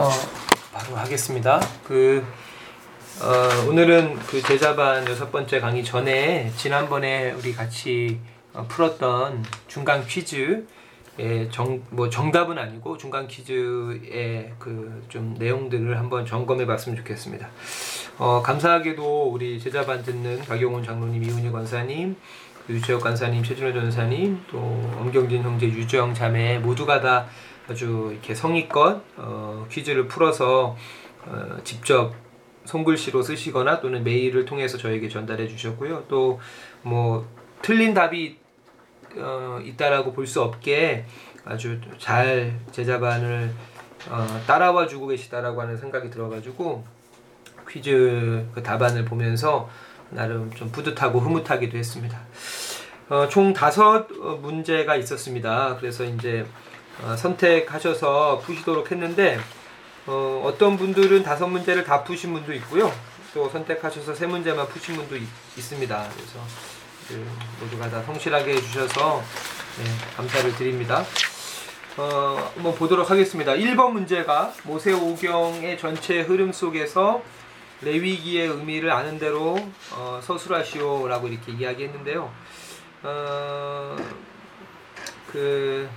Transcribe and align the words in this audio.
어, 0.00 0.08
바로 0.72 0.96
하겠습니다. 0.96 1.60
그 1.84 2.24
어, 3.20 3.68
오늘은 3.68 4.18
그 4.20 4.40
제자반 4.40 5.06
여섯 5.06 5.30
번째 5.30 5.60
강의 5.60 5.84
전에 5.84 6.50
지난번에 6.56 7.32
우리 7.32 7.52
같이 7.52 8.18
어, 8.54 8.64
풀었던 8.66 9.44
중간 9.68 10.06
퀴즈 10.06 10.66
정, 11.50 11.82
뭐 11.90 12.08
정답은 12.08 12.56
아니고 12.56 12.96
중간 12.96 13.28
퀴즈의 13.28 14.54
그 14.58 15.02
좀 15.10 15.34
내용들을 15.38 15.98
한번 15.98 16.24
점검해 16.24 16.64
봤으면 16.64 16.96
좋겠습니다. 16.96 17.50
어, 18.16 18.40
감사하게도 18.42 19.30
우리 19.30 19.60
제자반 19.60 20.02
듣는 20.02 20.40
박용훈 20.46 20.82
장로님, 20.82 21.22
이훈희 21.24 21.50
권사님, 21.50 22.16
유채혁 22.70 23.02
권사님, 23.02 23.42
최준호 23.42 23.72
전사님, 23.72 24.40
또 24.50 24.58
엄경진 24.98 25.42
형제, 25.42 25.66
유정 25.66 26.14
자매 26.14 26.58
모두가 26.58 27.00
다 27.00 27.26
아주 27.70 28.10
이렇게 28.12 28.34
성의껏 28.34 29.00
어, 29.16 29.66
퀴즈를 29.70 30.08
풀어서 30.08 30.76
어, 31.26 31.56
직접 31.64 32.12
손글씨로 32.64 33.22
쓰시거나 33.22 33.80
또는 33.80 34.02
메일을 34.04 34.44
통해서 34.44 34.76
저에게 34.76 35.08
전달해 35.08 35.46
주셨고요. 35.48 36.04
또 36.08 36.38
뭐 36.82 37.26
틀린 37.62 37.92
답이 37.94 38.38
어, 39.16 39.60
있다라고 39.62 40.12
볼 40.12 40.26
수 40.26 40.40
없게 40.42 41.04
아주 41.44 41.78
잘 41.98 42.58
제자반을 42.72 43.52
어, 44.08 44.40
따라와 44.46 44.86
주고 44.86 45.08
계시다라고 45.08 45.60
하는 45.60 45.76
생각이 45.76 46.10
들어가지고 46.10 46.84
퀴즈 47.68 48.46
그 48.54 48.62
답안을 48.62 49.04
보면서 49.04 49.68
나름 50.10 50.50
좀 50.54 50.70
뿌듯하고 50.72 51.20
흐뭇하기도 51.20 51.76
했습니다. 51.76 52.18
어, 53.08 53.28
총 53.28 53.52
다섯 53.52 54.06
어, 54.20 54.38
문제가 54.40 54.96
있었습니다. 54.96 55.76
그래서 55.78 56.04
이제 56.04 56.46
어, 57.02 57.16
선택하셔서 57.16 58.40
푸시도록 58.44 58.90
했는데 58.90 59.38
어, 60.06 60.42
어떤 60.44 60.76
분들은 60.76 61.22
다섯 61.22 61.46
문제를 61.46 61.84
다 61.84 62.04
푸신 62.04 62.32
분도 62.32 62.52
있고요. 62.54 62.92
또 63.32 63.48
선택하셔서 63.48 64.14
세 64.14 64.26
문제만 64.26 64.66
푸신 64.68 64.96
분도 64.96 65.16
있, 65.16 65.26
습니다 65.58 66.08
그래서 66.14 66.40
그 67.08 67.26
모두가 67.60 67.88
다 67.88 68.02
성실하게 68.02 68.54
해주셔서 68.54 69.22
네, 69.78 69.84
감사를 70.16 70.54
드립니다. 70.56 71.04
어, 71.96 72.50
한번 72.54 72.74
보도록 72.74 73.10
하겠습니다. 73.10 73.52
1번 73.52 73.92
문제가 73.92 74.52
모세오경의 74.64 75.78
전체 75.78 76.20
흐름 76.20 76.52
속에서 76.52 77.22
레위기의 77.82 78.48
의미를 78.48 78.90
아는 78.90 79.18
대로 79.18 79.58
어, 79.92 80.20
서술하시오라고 80.22 81.28
이렇게 81.28 81.52
이야기했는데요. 81.52 82.30
어, 83.02 83.96
그 85.32 85.88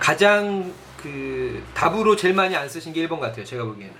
가장 0.00 0.72
그 1.00 1.62
답으로 1.74 2.16
제일 2.16 2.34
많이 2.34 2.56
안 2.56 2.68
쓰신 2.68 2.92
게 2.92 3.06
1번 3.06 3.20
같아요. 3.20 3.44
제가 3.44 3.64
보기에는. 3.64 3.94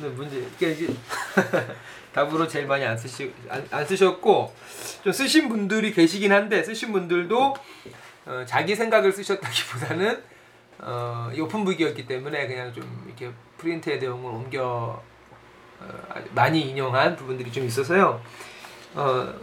문제 0.16 0.46
답으로 2.12 2.48
제일 2.48 2.66
많이 2.66 2.84
안 2.84 2.96
쓰시 2.96 3.32
안, 3.48 3.66
안, 3.70 3.86
쓰셨고 3.86 4.54
좀 5.04 5.12
쓰신 5.12 5.48
분들이 5.48 5.92
계시긴 5.92 6.32
한데 6.32 6.62
쓰신 6.62 6.92
분들도 6.92 7.54
어, 8.26 8.44
자기 8.46 8.74
생각을 8.74 9.12
쓰셨다기보다는 9.12 10.22
어, 10.78 11.30
오픈북이었기 11.38 12.06
때문에 12.06 12.46
그냥 12.46 12.72
좀 12.72 13.04
이렇게 13.06 13.30
프린트의 13.58 13.98
내용을 13.98 14.32
옮겨 14.32 15.02
어, 15.80 16.14
많이 16.34 16.62
인용한 16.62 17.16
부분들이 17.16 17.52
좀 17.52 17.64
있어서요. 17.64 18.20
어, 18.94 19.34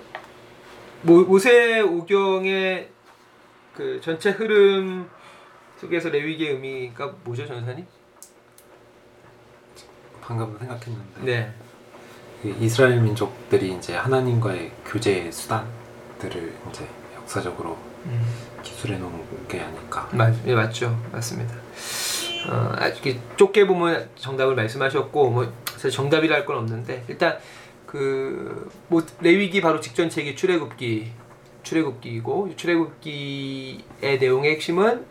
모, 1.04 1.22
모세 1.22 1.80
오경의 1.82 2.90
그 3.78 4.02
전체 4.02 4.32
흐름 4.32 5.08
속에서 5.80 6.10
레위기의 6.10 6.54
의미가 6.54 7.14
뭐죠, 7.24 7.46
전사님? 7.46 7.86
방금 10.20 10.58
생각했는데. 10.58 11.22
네. 11.22 11.54
그 12.42 12.50
이스라엘 12.60 13.00
민족들이 13.02 13.74
이제 13.76 13.96
하나님과의 13.96 14.72
교제 14.84 15.30
수단들을 15.32 16.54
이제 16.72 16.88
역사적으로 17.18 17.78
음. 18.08 18.26
기술해 18.64 18.98
놓은 18.98 19.48
게 19.48 19.62
아닐까. 19.62 20.10
맞, 20.12 20.34
네, 20.44 20.56
맞죠, 20.56 21.00
맞습니다. 21.12 21.54
어, 22.50 22.74
아주 22.78 23.16
좁게 23.38 23.68
보면 23.68 24.10
정답을 24.16 24.56
말씀하셨고 24.56 25.30
뭐 25.30 25.54
사실 25.68 25.92
정답이라 25.92 26.36
할 26.36 26.46
건 26.48 26.58
없는데 26.58 27.06
일단 27.08 27.38
그 27.86 28.70
뭐 28.88 29.04
레위기 29.22 29.62
바로 29.62 29.80
직전 29.82 30.10
책이 30.10 30.36
출애굽기 30.36 31.12
출애굽기이고 31.68 32.56
출애굽기의 32.56 34.20
내용의 34.20 34.52
핵심은 34.52 35.06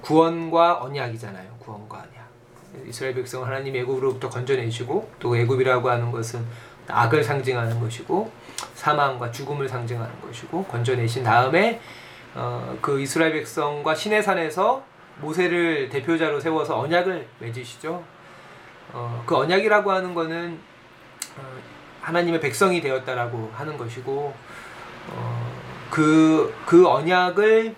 구원과 0.00 0.82
언약이잖아요. 0.82 1.48
구원과 1.60 1.98
언약. 1.98 2.88
이스라엘 2.88 3.14
백성 3.14 3.44
하나님 3.44 3.76
애굽으로부터 3.76 4.28
건져내시고 4.28 5.10
또 5.20 5.36
애굽이라고 5.36 5.88
하는 5.88 6.10
것은 6.10 6.44
악을 6.88 7.22
상징하는 7.22 7.78
것이고 7.78 8.30
사망과 8.74 9.30
죽음을 9.30 9.68
상징하는 9.68 10.20
것이고 10.20 10.64
건져내신 10.64 11.22
다음에 11.22 11.80
어, 12.34 12.76
그 12.80 13.00
이스라엘 13.00 13.32
백성과 13.34 13.94
시내 13.94 14.22
산에서 14.22 14.82
모세를 15.20 15.88
대표자로 15.90 16.40
세워서 16.40 16.80
언약을 16.80 17.28
맺으시죠. 17.38 18.02
어, 18.92 19.22
그 19.24 19.36
언약이라고 19.36 19.92
하는 19.92 20.14
것은 20.14 20.58
어, 21.38 21.42
하나님의 22.00 22.40
백성이 22.40 22.80
되었다라고 22.80 23.52
하는 23.54 23.76
것이고 23.76 24.34
어, 25.08 25.51
그, 25.92 26.54
그 26.64 26.88
언약을 26.88 27.74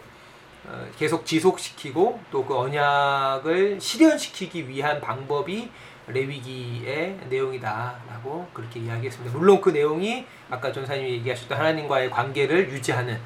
어, 0.67 0.87
계속 0.97 1.27
지속시키고 1.27 2.21
또 2.31 2.47
그 2.47 2.57
언약을 2.57 3.81
실현시키기 3.81 4.69
위한 4.69 5.01
방법이 5.01 5.69
레위기의 6.07 7.19
내용이다라고 7.29 8.47
그렇게 8.53 8.79
이야기했습니다. 8.79 9.37
물론 9.37 9.61
그 9.61 9.71
내용이 9.71 10.27
아까 10.49 10.71
전사님이 10.71 11.11
얘기하셨던 11.11 11.59
하나님과의 11.59 12.11
관계를 12.11 12.71
유지하는 12.71 13.19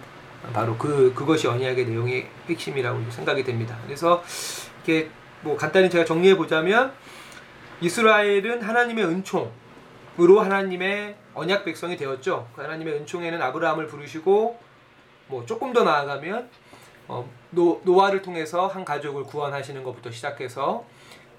바로 0.55 0.75
그 0.79 1.13
그것이 1.15 1.49
언약의 1.49 1.85
내용의 1.85 2.27
핵심이라고 2.49 3.11
생각이 3.11 3.45
됩니다. 3.45 3.77
그래서 3.85 4.23
이렇게 4.77 5.11
뭐 5.43 5.55
간단히 5.55 5.91
제가 5.91 6.07
정리해 6.07 6.35
보자면 6.35 6.93
이스라엘은 7.83 8.63
하나님의 8.63 9.05
은총으로 9.05 10.41
하나님의 10.41 11.17
언약 11.35 11.67
백성이 11.67 11.97
되었죠. 11.99 12.49
그 12.57 12.63
하나님의 12.63 12.95
은총에는 12.95 13.43
아브라함을 13.43 13.87
부르시고 13.87 14.68
뭐 15.29 15.45
조금 15.47 15.73
더 15.73 15.85
나아가면 15.85 16.49
어, 17.09 17.29
노, 17.51 17.81
노아를 17.85 18.23
통해서 18.23 18.67
한 18.67 18.85
가족을 18.85 19.25
구원하시는 19.25 19.83
것부터 19.83 20.11
시작해서 20.11 20.85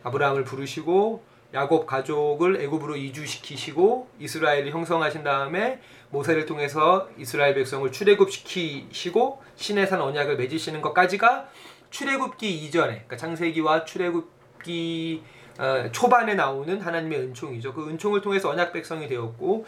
아브라함을 0.04 0.44
부르시고 0.44 1.24
야곱 1.54 1.88
가족을 1.88 2.62
애굽으로 2.62 2.96
이주시키시고 2.96 4.08
이스라엘을 4.20 4.72
형성하신 4.72 5.24
다음에 5.24 5.80
모세를 6.12 6.46
통해서 6.46 7.10
이스라엘 7.18 7.56
백성을 7.56 7.92
출애굽시키시고 7.92 9.42
신의 9.56 9.88
산 9.88 10.02
언약을 10.02 10.38
맺으시는 10.38 10.82
것까지가 10.82 11.50
출애굽기 11.90 12.66
이전에 12.66 12.92
그러니까 12.92 13.18
창세기와 13.18 13.86
출애굽기 13.86 15.24
어, 15.60 15.92
초반에 15.92 16.36
나오는 16.36 16.80
하나님의 16.80 17.20
은총이죠. 17.20 17.74
그 17.74 17.90
은총을 17.90 18.22
통해서 18.22 18.50
언약 18.50 18.72
백성이 18.72 19.08
되었고 19.08 19.66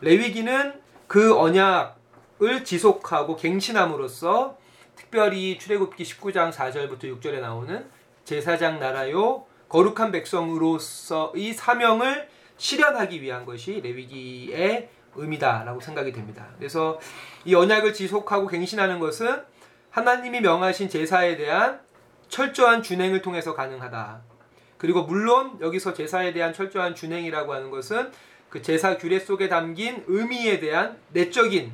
레위기는 0.00 0.80
그 1.06 1.36
언약 1.36 2.03
을 2.42 2.64
지속하고 2.64 3.36
갱신함으로써 3.36 4.58
특별히 4.96 5.58
출애굽기 5.58 6.02
19장 6.02 6.52
4절부터 6.52 7.04
6절에 7.04 7.40
나오는 7.40 7.86
제사장 8.24 8.80
나라요 8.80 9.44
거룩한 9.68 10.10
백성으로서의 10.10 11.52
사명을 11.52 12.28
실현하기 12.56 13.22
위한 13.22 13.44
것이 13.44 13.80
레위기의 13.82 14.88
의미다라고 15.16 15.80
생각이 15.80 16.12
됩니다. 16.12 16.48
그래서 16.58 16.98
이 17.44 17.54
언약을 17.54 17.92
지속하고 17.92 18.48
갱신하는 18.48 18.98
것은 18.98 19.42
하나님이 19.90 20.40
명하신 20.40 20.88
제사에 20.88 21.36
대한 21.36 21.80
철저한 22.28 22.82
준행을 22.82 23.22
통해서 23.22 23.54
가능하다. 23.54 24.22
그리고 24.76 25.04
물론 25.04 25.56
여기서 25.60 25.94
제사에 25.94 26.32
대한 26.32 26.52
철저한 26.52 26.94
준행이라고 26.96 27.54
하는 27.54 27.70
것은 27.70 28.10
그 28.48 28.60
제사 28.60 28.96
규례 28.98 29.18
속에 29.18 29.48
담긴 29.48 30.04
의미에 30.06 30.58
대한 30.58 30.98
내적인 31.12 31.72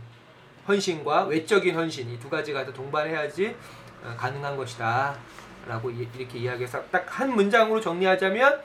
헌신과 0.71 1.25
외적인 1.25 1.75
헌신 1.75 2.09
이 2.11 2.19
두 2.19 2.31
가지가 2.31 2.65
다 2.65 2.73
동반해야지 2.73 3.55
어, 4.05 4.15
가능한 4.17 4.57
것이다. 4.57 5.17
라고 5.67 5.91
이렇게 5.91 6.39
이야기해서 6.39 6.83
딱 6.91 7.05
한 7.11 7.35
문장으로 7.35 7.81
정리하자면 7.81 8.61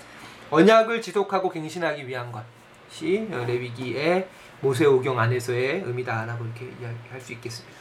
언약을 0.51 1.01
지속하고 1.01 1.49
갱신하기 1.49 2.07
위한 2.07 2.31
것이 2.31 3.27
레위기의 3.29 4.27
모세오경 4.61 5.19
안에서의 5.19 5.81
의미다라고 5.85 6.45
이렇게 6.45 6.65
이야기할 6.79 7.19
수 7.19 7.33
있겠습니다. 7.33 7.75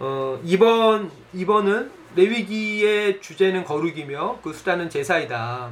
어, 0.00 0.40
2번 0.44 1.10
2번은 1.34 1.90
레위기의 2.16 3.20
주제는 3.20 3.64
거룩이며 3.64 4.40
그 4.42 4.52
수단은 4.52 4.88
제사이다. 4.90 5.70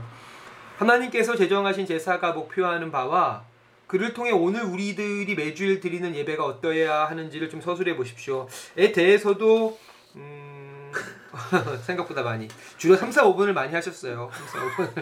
하나님께서 0.76 1.34
제정하신 1.36 1.86
제사가 1.86 2.32
목표하는 2.32 2.92
바와 2.92 3.42
그를 3.86 4.12
통해 4.14 4.32
오늘 4.32 4.62
우리들이 4.62 5.34
매주일 5.34 5.80
드리는 5.80 6.14
예배가 6.14 6.44
어떠해야 6.44 7.04
하는지를 7.06 7.48
좀 7.50 7.60
서술해 7.60 7.96
보십시오.에 7.96 8.92
대해서도 8.92 9.78
음, 10.16 10.92
생각보다 11.86 12.22
많이. 12.22 12.48
주로 12.78 12.96
3, 12.96 13.12
4, 13.12 13.24
5분을 13.24 13.52
많이 13.52 13.72
하셨어요. 13.72 14.30
3, 14.32 14.46
4, 14.46 14.58
5분. 14.84 14.94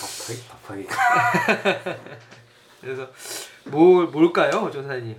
답하기 0.00 0.48
답하기 0.48 0.86
그래서 2.80 3.08
뭘 3.64 4.06
뭘까요, 4.08 4.70
전사님? 4.70 5.16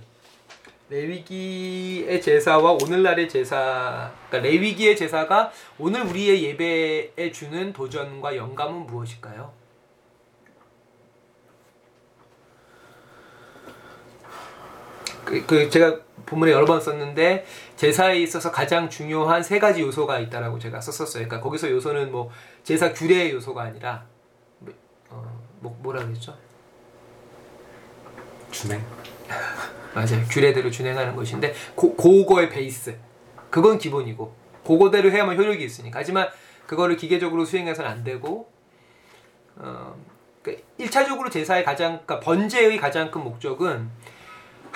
레위기의 0.88 2.22
제사와 2.22 2.72
오늘날의 2.72 3.28
제사, 3.28 4.12
그러니까 4.28 4.48
레위기의 4.48 4.96
제사가 4.96 5.50
오늘 5.78 6.02
우리의 6.02 6.44
예배에 6.44 7.32
주는 7.32 7.72
도전과 7.72 8.36
영감은 8.36 8.86
무엇일까요? 8.86 9.65
그, 15.26 15.44
그 15.44 15.68
제가 15.68 15.98
본문에 16.24 16.52
여러 16.52 16.64
번 16.64 16.80
썼는데 16.80 17.44
제사에 17.74 18.20
있어서 18.20 18.50
가장 18.50 18.88
중요한 18.88 19.42
세 19.42 19.58
가지 19.58 19.82
요소가 19.82 20.20
있다라고 20.20 20.58
제가 20.58 20.80
썼었어요. 20.80 21.24
그러니까 21.24 21.40
거기서 21.40 21.68
요소는 21.70 22.12
뭐 22.12 22.30
제사 22.62 22.92
규례의 22.92 23.32
요소가 23.32 23.62
아니라 23.62 24.06
뭐, 24.60 24.72
어, 25.10 25.44
뭐 25.60 25.76
뭐라 25.82 26.04
그랬죠? 26.06 26.34
준행 28.52 28.80
맞아요. 29.94 30.24
규례대로 30.30 30.70
준행하는 30.70 31.16
것인데 31.16 31.54
고, 31.74 31.94
고거의 31.96 32.48
베이스 32.48 32.96
그건 33.50 33.78
기본이고 33.78 34.32
그거대로 34.64 35.10
해야만 35.10 35.36
효력이 35.36 35.64
있으니까 35.64 35.98
하지만 35.98 36.28
그거를 36.66 36.96
기계적으로 36.96 37.44
수행해서는 37.44 37.90
안 37.90 38.04
되고 38.04 38.48
어, 39.56 39.96
그러니까 40.40 40.64
1차적으로 40.78 41.32
제사의 41.32 41.64
가장 41.64 42.00
그러니까 42.04 42.20
번제의 42.20 42.78
가장 42.78 43.10
큰 43.10 43.24
목적은 43.24 43.90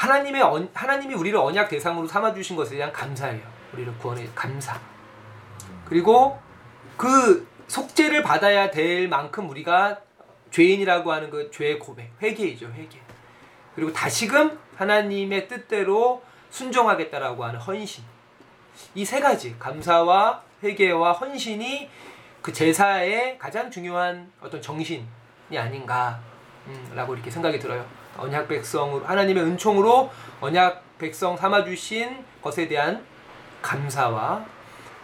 하나님의 0.01 0.41
언, 0.41 0.71
하나님이 0.73 1.13
우리를 1.13 1.39
언약 1.39 1.69
대상으로 1.69 2.07
삼아 2.07 2.33
주신 2.33 2.57
것에 2.57 2.77
대한 2.77 2.91
감사예요. 2.91 3.43
우리를 3.75 3.99
구원해 3.99 4.27
감사. 4.35 4.81
그리고 5.85 6.41
그 6.97 7.47
속죄를 7.69 8.23
받아야 8.23 8.71
될 8.71 9.09
만큼 9.09 9.51
우리가 9.51 10.01
죄인이라고 10.53 11.13
하는 11.13 11.29
그 11.29 11.51
죄의 11.51 11.79
고백, 11.79 12.11
회개이죠, 12.23 12.73
회개. 12.73 12.99
그리고 13.75 13.93
다시금 13.93 14.59
하나님의 14.77 15.49
뜻대로 15.49 16.23
순종하겠다라고 16.49 17.45
하는 17.45 17.61
헌신. 17.61 18.03
이 18.95 19.05
세 19.05 19.21
가지 19.21 19.55
감사와 19.59 20.43
회개와 20.63 21.13
헌신이 21.13 21.91
그 22.41 22.55
제사의 22.55 23.37
가장 23.37 23.71
중요한 23.71 24.33
어떤 24.41 24.63
정신이 24.63 25.05
아닌가라고 25.55 26.23
음, 26.69 27.15
이렇게 27.15 27.31
생각이 27.31 27.59
들어요. 27.59 28.00
언약 28.21 28.49
백성으로 28.49 29.05
하나님의 29.05 29.43
은총으로 29.43 30.11
언약 30.41 30.99
백성 30.99 31.37
삼아 31.37 31.65
주신 31.65 32.25
것에 32.43 32.69
대한 32.69 33.05
감사와 33.63 34.45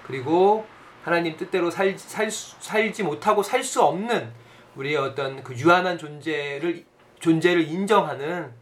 그리고 0.06 0.66
하나님 1.02 1.36
뜻대로 1.36 1.70
살, 1.70 1.98
살, 1.98 2.30
살지 2.30 3.02
못하고 3.02 3.42
살 3.42 3.62
수 3.62 3.82
없는 3.82 4.32
우리의 4.76 4.96
어떤 4.96 5.42
그 5.42 5.54
유한한 5.54 5.96
존재를 5.98 6.84
존재를 7.18 7.66
인정하는 7.66 8.52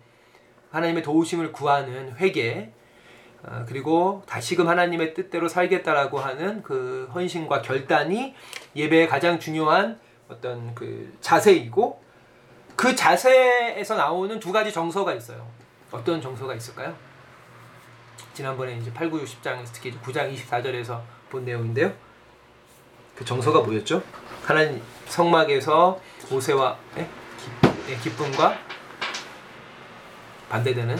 하나님의 0.70 1.02
도우심을 1.02 1.52
구하는 1.52 2.14
회개 2.16 2.70
어, 3.42 3.64
그리고 3.68 4.22
다시금 4.26 4.68
하나님의 4.68 5.14
뜻대로 5.14 5.48
살겠다라고 5.48 6.18
하는 6.18 6.62
그 6.62 7.10
헌신과 7.14 7.62
결단이 7.62 8.34
예배의 8.74 9.08
가장 9.08 9.38
중요한 9.38 9.98
어떤 10.28 10.74
그 10.74 11.12
자세이고 11.20 12.03
그 12.76 12.94
자세에서 12.94 13.96
나오는 13.96 14.38
두 14.40 14.52
가지 14.52 14.72
정서가 14.72 15.14
있어요. 15.14 15.46
어떤 15.90 16.20
정서가 16.20 16.54
있을까요? 16.54 16.94
지난번에 18.32 18.76
이제 18.76 18.92
8, 18.92 19.10
9, 19.10 19.20
6, 19.20 19.42
10장에서 19.42 19.66
특히 19.72 19.92
9장 20.00 20.34
24절에서 20.34 21.00
본 21.30 21.44
내용인데요. 21.44 21.92
그 23.14 23.24
정서가 23.24 23.60
뭐였죠? 23.60 24.02
하나님 24.44 24.82
성막에서 25.06 26.00
모세와 26.30 26.76
예? 26.96 27.02
기, 27.04 27.92
예, 27.92 27.96
기쁨과 27.96 28.58
반대되는 30.48 30.96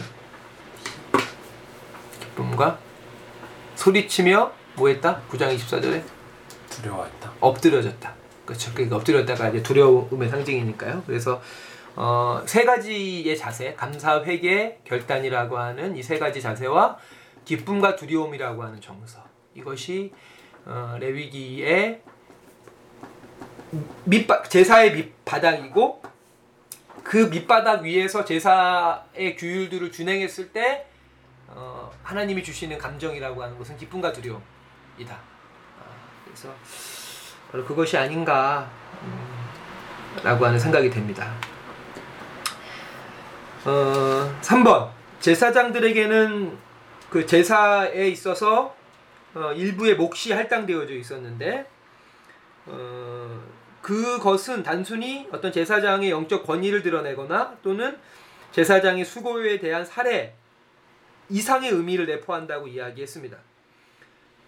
기쁨과 2.21 2.79
소리치며 3.75 4.51
뭐했다? 4.75 5.21
9장 5.29 5.57
24절에 5.57 6.03
두려워했다 6.69 7.33
엎드려졌다. 7.41 8.24
그렇죠. 8.45 8.71
그러니까 8.73 8.97
엎드렸다가 8.97 9.49
이제 9.49 9.63
두려움의 9.63 10.29
상징이니까요. 10.29 11.03
그래서 11.05 11.41
어, 11.95 12.41
세 12.45 12.65
가지의 12.65 13.37
자세, 13.37 13.73
감사, 13.73 14.21
회개, 14.23 14.79
결단이라고 14.83 15.57
하는 15.57 15.95
이 15.95 16.03
세 16.03 16.19
가지 16.19 16.41
자세와 16.41 16.97
기쁨과 17.45 17.95
두려움이라고 17.95 18.63
하는 18.63 18.81
정서. 18.81 19.23
이것이 19.55 20.11
어, 20.65 20.97
레위기의 20.99 22.01
밑바, 24.05 24.43
제사의 24.43 24.93
밑바닥이고 24.93 26.01
그 27.03 27.17
밑바닥 27.29 27.83
위에서 27.83 28.25
제사의 28.25 29.35
규율들을 29.37 29.91
준행했을 29.91 30.51
때 30.51 30.85
어, 31.47 31.91
하나님이 32.03 32.43
주시는 32.43 32.77
감정이라고 32.77 33.41
하는 33.41 33.57
것은 33.57 33.77
기쁨과 33.77 34.11
두려움이다. 34.11 35.13
아, 35.13 35.83
그래서 36.25 36.53
바로 37.55 37.63
그것이 37.63 37.95
아닌가 37.95 38.69
음, 39.01 40.21
라고 40.23 40.45
하는 40.45 40.59
생각이 40.59 40.89
됩니다. 40.89 41.33
어, 43.63 44.37
3번 44.41 44.89
제사장들에게는 45.21 46.57
그 47.09 47.25
제사에 47.25 48.09
있어서 48.09 48.75
어, 49.33 49.53
일부의 49.53 49.95
몫이 49.95 50.33
할당되어져 50.33 50.95
있었는데 50.95 51.65
어, 52.65 53.41
그것은 53.81 54.61
단순히 54.61 55.29
어떤 55.31 55.53
제사장의 55.53 56.11
영적 56.11 56.45
권위를 56.45 56.83
드러내거나 56.83 57.55
또는 57.63 57.97
제사장의 58.51 59.05
수고에 59.05 59.61
대한 59.61 59.85
사례 59.85 60.35
이상의 61.29 61.71
의미를 61.71 62.05
내포한다고 62.05 62.67
이야기했습니다. 62.67 63.37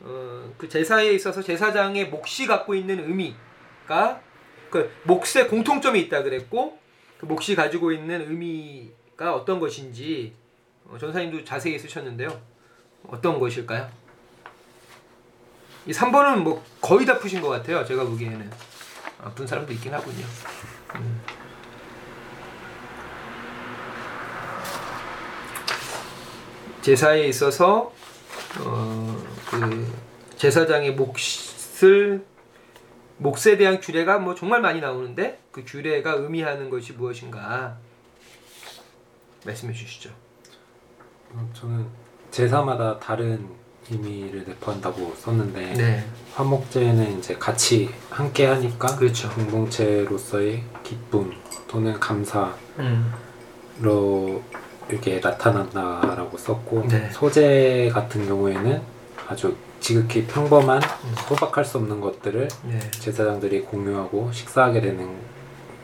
어, 0.02 0.54
그 0.58 0.70
제사에 0.70 1.12
있어서 1.14 1.42
제사장의 1.42 2.10
몫이 2.10 2.46
갖고 2.46 2.76
있는 2.76 3.00
의미가 3.00 4.22
그 4.70 4.92
몫에 5.04 5.48
공통점이 5.48 6.00
있다 6.02 6.24
그랬고 6.24 6.78
그 7.20 7.26
몫이 7.26 7.56
가지고 7.56 7.92
있는 7.92 8.22
의미가 8.22 9.34
어떤 9.34 9.60
것인지 9.60 10.34
어, 10.86 10.98
전사님도 10.98 11.44
자세히 11.44 11.78
쓰셨는데요. 11.80 12.40
어떤 13.08 13.40
것일까요? 13.40 13.90
이 15.86 15.92
3번은 15.92 16.40
뭐 16.40 16.64
거의 16.82 17.06
다 17.06 17.18
푸신 17.18 17.42
것 17.42 17.50
같아요. 17.50 17.86
제가 17.86 18.04
보기에는 18.04 18.50
아, 19.24 19.30
푼 19.32 19.48
사람도 19.48 19.72
있긴 19.74 19.94
하군요. 19.94 20.26
음. 20.96 21.22
제사에 26.82 27.28
있어서 27.28 27.92
어, 28.60 29.07
그 29.50 29.94
제사장의 30.36 30.96
몫을 30.96 32.26
몫에 33.18 33.58
대한 33.58 33.80
규례가 33.80 34.20
뭐 34.20 34.36
정말 34.36 34.62
많이 34.62 34.80
나오는데 34.80 35.40
그 35.52 35.64
규례가 35.66 36.12
의미하는 36.14 36.70
것이 36.70 36.94
무엇인가 36.94 37.78
말씀해 39.46 39.74
주시죠. 39.74 40.12
어, 41.34 41.50
저는 41.54 41.86
제사마다 42.30 43.00
다른 43.00 43.48
의미를 43.90 44.44
내포한다고 44.46 45.14
썼는데 45.16 45.74
네, 45.74 46.04
화목제는 46.36 47.20
이제 47.20 47.36
같이 47.36 47.90
함께 48.10 48.46
하니까 48.46 48.96
그렇죠. 48.98 49.30
공동체로서의 49.30 50.64
기쁨 50.84 51.32
또는 51.68 51.98
감사로 52.00 52.54
음, 52.80 53.14
이렇게 54.90 55.20
나타난다라고 55.20 56.38
썼고 56.38 56.88
네. 56.88 57.10
소재 57.12 57.90
같은 57.94 58.28
경우에는 58.28 58.97
아주 59.28 59.56
지극히 59.80 60.26
평범한 60.26 60.82
음. 60.82 61.16
소박할 61.28 61.64
수 61.66 61.78
없는 61.78 62.00
것들을 62.00 62.48
네, 62.64 62.80
제사장들이 62.92 63.62
공유하고 63.62 64.32
식사하게 64.32 64.82
되는 64.82 65.18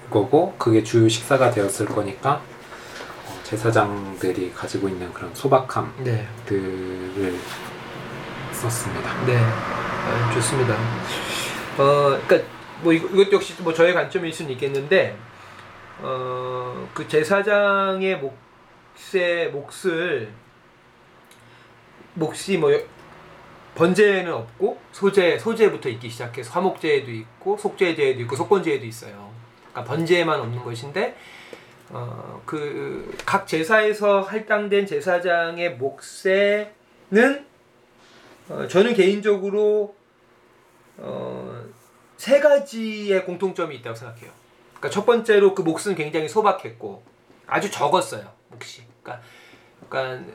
거고 0.09 0.53
그게 0.57 0.83
주요 0.83 1.09
식사가 1.09 1.51
되었을 1.51 1.87
거니까 1.87 2.35
어, 2.35 3.39
제사장들이 3.43 4.53
가지고 4.53 4.87
있는 4.87 5.11
그런 5.13 5.33
소박함들을 5.35 6.27
네, 7.15 7.39
썼습니다. 8.53 9.25
네, 9.25 9.37
아, 9.37 10.31
좋습니다. 10.33 10.73
어, 11.77 12.17
그러니까 12.25 12.49
뭐 12.81 12.93
이거, 12.93 13.07
이것 13.09 13.31
역시 13.33 13.55
뭐 13.61 13.73
저의 13.73 13.93
관점일 13.93 14.31
수는 14.31 14.51
있겠는데, 14.51 15.17
어, 16.01 16.87
그 16.93 17.07
제사장의 17.07 18.19
몫의 18.19 19.51
몫을 19.51 20.31
몫이 22.15 22.57
뭐 22.57 22.73
여- 22.73 22.79
번제는 23.75 24.31
없고 24.31 24.79
소제 24.91 25.39
소제부터 25.39 25.89
있기 25.89 26.09
시작해서 26.09 26.51
화목제에도 26.51 27.11
있고 27.11 27.57
속제제에도 27.57 28.21
있고 28.21 28.35
속건제에도 28.35 28.85
있어요. 28.85 29.31
그러니까 29.71 29.83
번제에만 29.93 30.39
없는 30.39 30.63
것인데 30.63 31.15
어, 31.89 32.41
그 32.45 33.13
각 33.33 33.47
제사에서 33.47 34.21
할당된 34.21 34.85
제사장의 34.85 35.77
몫에는 35.77 37.45
어, 38.49 38.67
저는 38.67 38.93
개인적으로 38.93 39.95
어, 40.97 41.63
세 42.17 42.39
가지의 42.39 43.25
공통점이 43.25 43.75
있다고 43.77 43.95
생각해요. 43.95 44.31
그러니까 44.69 44.89
첫 44.91 45.05
번째로 45.05 45.55
그 45.55 45.63
몫은 45.63 45.95
굉장히 45.95 46.29
소박했고 46.29 47.03
아주 47.47 47.71
적었어요 47.71 48.31
몫이. 48.49 48.83
그러니까, 49.01 49.25
그러니까 49.89 50.31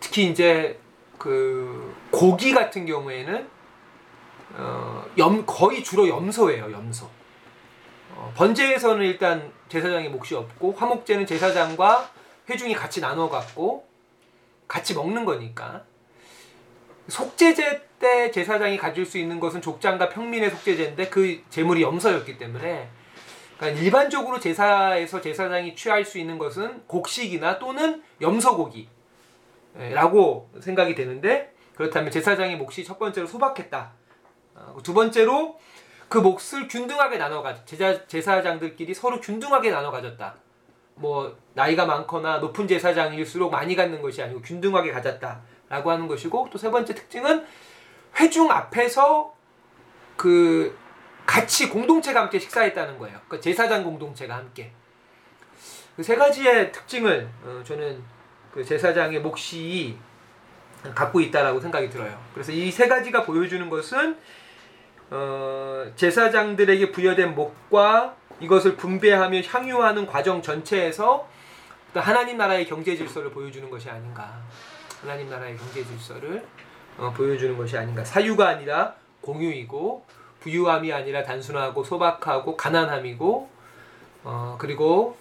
특히 0.00 0.28
이제 0.28 0.78
그 1.22 1.94
고기 2.10 2.52
같은 2.52 2.84
경우에는 2.84 3.48
어, 4.54 5.04
염 5.18 5.46
거의 5.46 5.84
주로 5.84 6.08
염소예요 6.08 6.72
염소. 6.72 7.08
어, 8.10 8.32
번제에서는 8.36 9.06
일단 9.06 9.52
제사장의 9.68 10.10
몫이 10.10 10.34
없고 10.34 10.72
화목제는 10.72 11.24
제사장과 11.24 12.10
회중이 12.50 12.74
같이 12.74 13.00
나눠 13.00 13.28
갖고 13.28 13.86
같이 14.66 14.94
먹는 14.94 15.24
거니까 15.24 15.84
속죄제 17.06 17.86
때 18.00 18.32
제사장이 18.32 18.76
가질 18.76 19.06
수 19.06 19.16
있는 19.16 19.38
것은 19.38 19.62
족장과 19.62 20.08
평민의 20.08 20.50
속죄제인데 20.50 21.08
그 21.08 21.40
제물이 21.50 21.82
염소였기 21.82 22.36
때문에 22.36 22.90
그러니까 23.56 23.80
일반적으로 23.80 24.40
제사에서 24.40 25.20
제사장이 25.20 25.76
취할 25.76 26.04
수 26.04 26.18
있는 26.18 26.36
것은 26.36 26.82
곡식이나 26.88 27.60
또는 27.60 28.02
염소고기 28.20 28.88
라고 29.74 30.50
생각이 30.60 30.94
되는데 30.94 31.54
그렇다면 31.76 32.10
제사장의 32.10 32.56
몫이 32.58 32.84
첫 32.84 32.98
번째로 32.98 33.26
소박했다. 33.26 33.92
어, 34.54 34.76
두 34.82 34.92
번째로 34.92 35.58
그 36.08 36.18
몫을 36.18 36.68
균등하게 36.68 37.16
나눠 37.16 37.40
가 37.42 37.64
제사 37.64 38.06
제사장들끼리 38.06 38.92
서로 38.94 39.20
균등하게 39.20 39.70
나눠 39.70 39.90
가졌다. 39.90 40.34
뭐 40.96 41.36
나이가 41.54 41.86
많거나 41.86 42.38
높은 42.38 42.68
제사장일수록 42.68 43.50
많이 43.50 43.74
갖는 43.74 44.02
것이 44.02 44.22
아니고 44.22 44.42
균등하게 44.42 44.92
가졌다라고 44.92 45.90
하는 45.90 46.06
것이고 46.06 46.48
또 46.52 46.58
세 46.58 46.70
번째 46.70 46.94
특징은 46.94 47.46
회중 48.20 48.50
앞에서 48.50 49.34
그 50.16 50.76
같이 51.24 51.70
공동체가 51.70 52.20
함께 52.20 52.38
식사했다는 52.38 52.98
거예요. 52.98 53.18
그 53.28 53.40
제사장 53.40 53.82
공동체가 53.84 54.36
함께 54.36 54.70
그 55.96 56.02
세 56.02 56.16
가지의 56.16 56.72
특징을 56.72 57.28
어, 57.44 57.62
저는 57.64 58.02
그 58.52 58.64
제사장의 58.64 59.20
몫이 59.20 59.96
갖고 60.94 61.20
있다라고 61.20 61.60
생각이 61.60 61.88
들어요. 61.90 62.18
그래서 62.34 62.52
이 62.52 62.70
세 62.70 62.88
가지가 62.88 63.24
보여주는 63.24 63.68
것은 63.70 64.16
어, 65.10 65.84
제사장들에게 65.96 66.90
부여된 66.92 67.34
몫과 67.34 68.16
이것을 68.40 68.76
분배하며 68.76 69.42
향유하는 69.42 70.06
과정 70.06 70.42
전체에서 70.42 71.28
또 71.94 72.00
하나님 72.00 72.38
나라의 72.38 72.66
경제 72.66 72.96
질서를 72.96 73.30
보여주는 73.30 73.68
것이 73.70 73.88
아닌가. 73.90 74.40
하나님 75.02 75.28
나라의 75.28 75.56
경제 75.56 75.84
질서를 75.84 76.42
어, 76.98 77.12
보여주는 77.14 77.56
것이 77.56 77.76
아닌가. 77.76 78.04
사유가 78.04 78.48
아니라 78.48 78.94
공유이고 79.20 80.04
부유함이 80.40 80.92
아니라 80.92 81.22
단순하고 81.22 81.84
소박하고 81.84 82.56
가난함이고 82.56 83.50
어, 84.24 84.56
그리고 84.58 85.16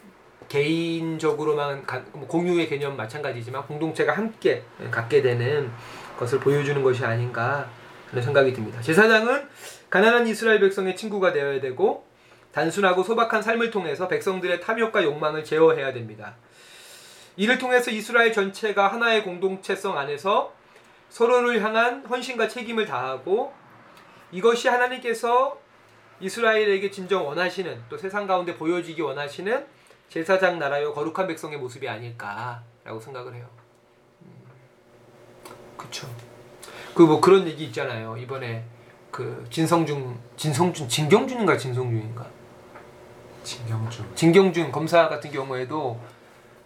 개인적으로만 0.51 1.85
가, 1.85 2.03
뭐 2.11 2.27
공유의 2.27 2.67
개념 2.67 2.97
마찬가지지만 2.97 3.65
공동체가 3.67 4.11
함께 4.11 4.63
갖게 4.91 5.21
되는 5.21 5.71
것을 6.19 6.41
보여주는 6.41 6.83
것이 6.83 7.05
아닌가 7.05 7.69
하는 8.09 8.21
생각이 8.21 8.51
듭니다. 8.51 8.81
제사장은 8.81 9.47
가난한 9.89 10.27
이스라엘 10.27 10.59
백성의 10.59 10.97
친구가 10.97 11.31
되어야 11.31 11.61
되고 11.61 12.05
단순하고 12.51 13.01
소박한 13.01 13.41
삶을 13.41 13.71
통해서 13.71 14.09
백성들의 14.09 14.59
탐욕과 14.59 15.05
욕망을 15.05 15.45
제어해야 15.45 15.93
됩니다. 15.93 16.35
이를 17.37 17.57
통해서 17.57 17.89
이스라엘 17.89 18.33
전체가 18.33 18.89
하나의 18.89 19.23
공동체성 19.23 19.97
안에서 19.97 20.53
서로를 21.07 21.63
향한 21.63 22.05
헌신과 22.05 22.49
책임을 22.49 22.85
다하고 22.85 23.53
이것이 24.33 24.67
하나님께서 24.67 25.57
이스라엘에게 26.19 26.91
진정 26.91 27.25
원하시는 27.25 27.83
또 27.87 27.97
세상 27.97 28.27
가운데 28.27 28.53
보여지기 28.57 29.01
원하시는 29.01 29.80
제사장 30.11 30.59
나라요 30.59 30.93
거룩한 30.93 31.25
백성의 31.25 31.57
모습이 31.57 31.87
아닐까라고 31.87 32.99
생각을 32.99 33.33
해요. 33.33 33.47
음, 34.23 34.27
그렇죠. 35.77 36.13
그뭐 36.93 37.21
그런 37.21 37.47
얘기 37.47 37.63
있잖아요. 37.65 38.17
이번에 38.17 38.65
그 39.09 39.47
진성준 39.49 40.19
진성준 40.35 40.89
진경준인가 40.89 41.57
진성준인가 41.57 42.27
진경준 43.43 44.15
진경준 44.15 44.71
검사 44.73 45.07
같은 45.07 45.31
경우에도 45.31 45.97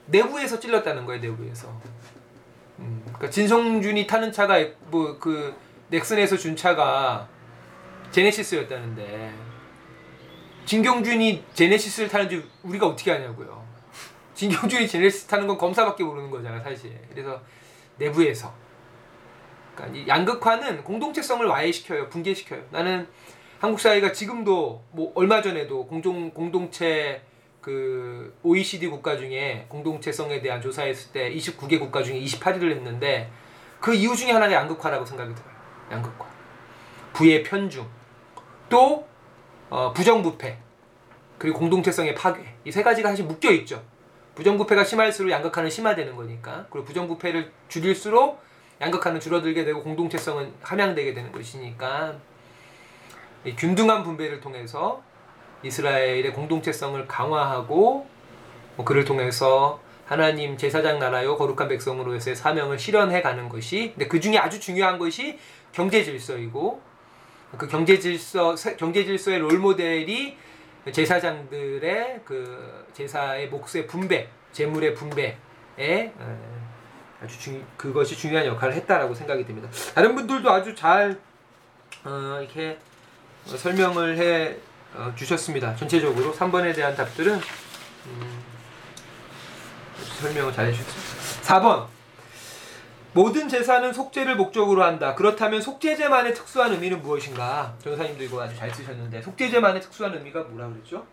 내부에서 0.08 0.60
찔렀다는 0.60 1.06
거예요 1.06 1.22
내부에서. 1.22 1.68
음, 2.80 3.02
그러니까 3.06 3.30
진성준이 3.30 4.08
타는 4.08 4.32
차가 4.32 4.58
뭐 4.88 5.20
그 5.20 5.56
넥슨에서 5.90 6.36
준 6.36 6.56
차가 6.56 7.28
제네시스였다는데 8.10 9.45
진경준이 10.66 11.44
제네시스를 11.54 12.10
타는지 12.10 12.44
우리가 12.64 12.88
어떻게 12.88 13.12
아냐고요. 13.12 13.64
진경준이 14.34 14.88
제네시스 14.88 15.28
타는 15.28 15.48
건 15.48 15.58
검사밖에 15.58 16.04
모르는 16.04 16.30
거잖아 16.30 16.62
사실. 16.62 16.98
그래서 17.10 17.42
내부에서. 17.98 18.54
그러니까 19.76 19.98
이 19.98 20.08
양극화는 20.08 20.84
공동체성을 20.84 21.46
와해시켜요, 21.46 22.10
붕괴시켜요. 22.10 22.64
나는 22.72 23.08
한국 23.60 23.80
사회가 23.80 24.12
지금도 24.12 24.84
뭐 24.92 25.12
얼마 25.16 25.42
전에도 25.42 25.86
공동 25.88 26.32
공동체 26.32 27.22
그 27.62 28.38
OECD 28.44 28.88
국가 28.88 29.18
중에 29.18 29.66
공동체성에 29.70 30.42
대한 30.42 30.62
조사했을 30.62 31.12
때 31.12 31.34
29개 31.34 31.80
국가 31.80 32.04
중에 32.04 32.20
28위를 32.22 32.72
했는데 32.72 33.32
그 33.80 33.94
이유 33.94 34.16
중에 34.16 34.32
하나가 34.32 34.54
양극화라고 34.54 35.06
생각이 35.06 35.34
들어요. 35.34 35.52
양극화. 35.92 36.26
부의 37.14 37.44
편중. 37.44 37.88
또 38.70 39.08
어, 39.70 39.92
부정부패. 39.94 40.58
그리고 41.38 41.60
공동체성의 41.60 42.16
파괴. 42.16 42.42
이 42.66 42.72
세 42.72 42.82
가지가 42.84 43.10
사실 43.10 43.26
묶여 43.26 43.52
있죠. 43.52 43.84
부정부패가 44.36 44.84
심할수록 44.84 45.32
양극화는 45.32 45.70
심화되는 45.70 46.16
거니까. 46.16 46.66
그리고 46.70 46.86
부정부패를 46.86 47.52
줄일수록 47.68 48.42
양극화는 48.82 49.20
줄어들게 49.20 49.64
되고 49.64 49.82
공동체성은 49.82 50.54
함양되게 50.62 51.14
되는 51.14 51.32
것이니까 51.32 52.16
이 53.46 53.56
균등한 53.56 54.04
분배를 54.04 54.42
통해서 54.42 55.02
이스라엘의 55.64 56.34
공동체성을 56.34 57.08
강화하고 57.08 58.06
뭐 58.76 58.86
그를 58.86 59.06
통해서 59.06 59.80
하나님 60.06 60.58
제사장 60.58 61.00
나라요 61.00 61.38
거룩한 61.38 61.70
백성으로서의 61.70 62.36
사명을 62.36 62.78
실현해 62.78 63.22
가는 63.22 63.48
것이 63.48 63.94
근데 63.96 64.08
그 64.08 64.20
중에 64.20 64.38
아주 64.38 64.60
중요한 64.60 64.98
것이 65.00 65.40
경제 65.72 66.04
질서이고 66.04 66.82
그 67.58 67.68
경제 67.68 68.00
질서 68.00 68.56
경제 68.78 69.06
질서의 69.06 69.40
롤 69.40 69.60
모델이 69.60 70.38
제사장들의 70.92 72.22
그 72.26 72.86
제사의 72.94 73.50
몫의 73.50 73.88
분배, 73.88 74.30
재물의 74.52 74.94
분배에 74.94 76.14
아주 77.22 77.40
중 77.40 77.66
그것이 77.78 78.16
중요한 78.16 78.46
역할을 78.46 78.74
했다라고 78.76 79.14
생각이 79.16 79.46
됩니다. 79.46 79.70
다른 79.94 80.16
분들도 80.16 80.52
아주 80.52 80.76
잘 80.76 81.20
어, 82.04 82.40
이렇게 82.42 82.78
설명을 83.46 84.18
해 84.18 84.56
어, 84.94 85.12
주셨습니다. 85.16 85.76
전체적으로 85.76 86.34
3번에 86.34 86.76
대한 86.76 86.96
답들은 86.96 87.40
음, 88.06 88.44
설명을 90.20 90.54
잘 90.54 90.68
해주셨습니다. 90.68 91.60
4번 91.60 91.95
모든 93.16 93.48
제사는 93.48 93.94
속죄를 93.94 94.36
목적으로 94.36 94.84
한다. 94.84 95.16
그렇다면 95.16 95.62
속죄제만의 95.62 96.34
특수한 96.34 96.74
의미는 96.74 97.02
무엇인가? 97.02 97.74
전사님도 97.82 98.26
이거 98.26 98.42
아주 98.42 98.54
잘 98.58 98.70
쓰셨는데 98.70 99.22
속죄제만의 99.22 99.82
특수한 99.82 100.14
의미가 100.16 100.44
뭐라 100.44 100.68
그랬죠? 100.68 101.06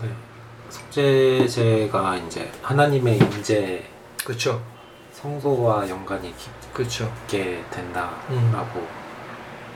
네. 0.00 0.08
속죄제가 0.70 2.16
이제 2.16 2.50
하나님의 2.62 3.18
임재 3.18 3.84
그렇죠. 4.24 4.64
성소와 5.12 5.86
연관이 5.90 6.34
그렇죠. 6.72 7.12
깊게 7.26 7.64
된다라고 7.68 8.88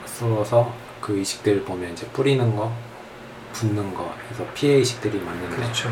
써서 0.05 0.73
그 0.99 1.19
의식들을 1.19 1.65
보면 1.65 1.93
이제 1.93 2.07
뿌리는 2.07 2.55
거, 2.55 2.73
붓는 3.51 3.93
거 3.93 4.11
해서 4.31 4.43
피해 4.55 4.77
의식들이 4.77 5.19
많는데 5.19 5.55
그렇죠. 5.55 5.89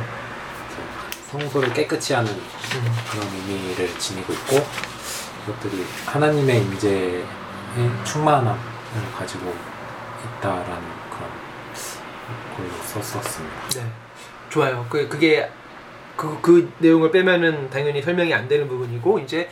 성소를 1.32 1.74
깨끗이 1.74 2.14
하는 2.14 2.30
음. 2.30 2.96
그런 3.10 3.28
의미를 3.34 3.98
지니고 3.98 4.34
있고 4.34 4.58
이것들이 5.44 5.86
하나님의 6.06 6.62
임재의 6.62 7.26
충만함을 8.04 8.60
가지고 9.18 9.56
있다라는 10.26 10.84
그런 11.10 11.30
걸로 12.58 12.84
썼었습니다. 12.84 13.70
네. 13.76 13.92
좋아요. 14.50 14.86
그 14.90 15.08
그게 15.08 15.50
그, 16.18 16.38
그 16.42 16.72
내용을 16.80 17.12
빼면은 17.12 17.70
당연히 17.70 18.02
설명이 18.02 18.34
안 18.34 18.50
되는 18.50 18.68
부분이고 18.68 19.20
이제 19.20 19.50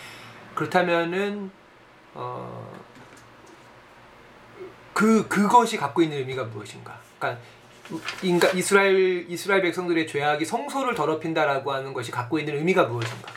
그렇다면은 0.55 1.49
어, 2.13 2.69
그 4.93 5.27
그것이 5.29 5.77
갖고 5.77 6.01
있는 6.01 6.17
의미가 6.17 6.43
무엇인가? 6.43 6.99
그러니까 7.17 7.41
인가 8.21 8.47
이스라엘 8.49 9.25
이스라엘 9.29 9.61
백성들의 9.61 10.07
죄악이 10.07 10.45
성소를 10.45 10.93
더럽힌다라고 10.95 11.71
하는 11.71 11.93
것이 11.93 12.11
갖고 12.11 12.37
있는 12.37 12.55
의미가 12.57 12.85
무엇인가? 12.85 13.31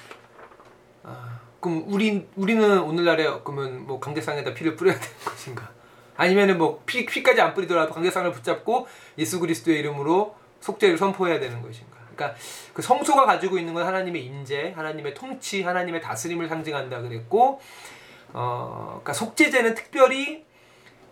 아, 1.04 1.40
그럼 1.61 1.85
우리 1.87 2.26
우리는 2.37 2.78
오늘날에 2.80 3.25
그러면 3.44 3.87
뭐 3.87 3.99
강대상에다 3.99 4.52
피를 4.54 4.76
뿌려야 4.76 4.94
되는 4.99 5.16
것인가? 5.25 5.71
아니면은 6.16 6.59
뭐 6.59 6.82
피, 6.85 7.06
피까지 7.06 7.40
안 7.40 7.54
뿌리더라도 7.54 7.92
강대상을 7.94 8.30
붙잡고 8.32 8.87
예수 9.18 9.40
그리스도의 9.40 9.78
이름으로 9.78 10.37
속죄를 10.61 10.99
선포해야 10.99 11.40
되는 11.40 11.62
것인가? 11.62 11.97
그러니까 12.14 12.38
그 12.75 12.82
성소가 12.82 13.25
가지고 13.25 13.59
있는 13.59 13.73
건 13.73 13.87
하나님의 13.87 14.25
임재, 14.25 14.75
하나님의 14.76 15.14
통치, 15.14 15.62
하나님의 15.62 16.02
다스림을 16.02 16.49
상징한다 16.49 17.00
그랬고, 17.00 17.61
어, 18.35 19.00
그러니까 19.02 19.12
속죄제는 19.14 19.75
특별히 19.75 20.44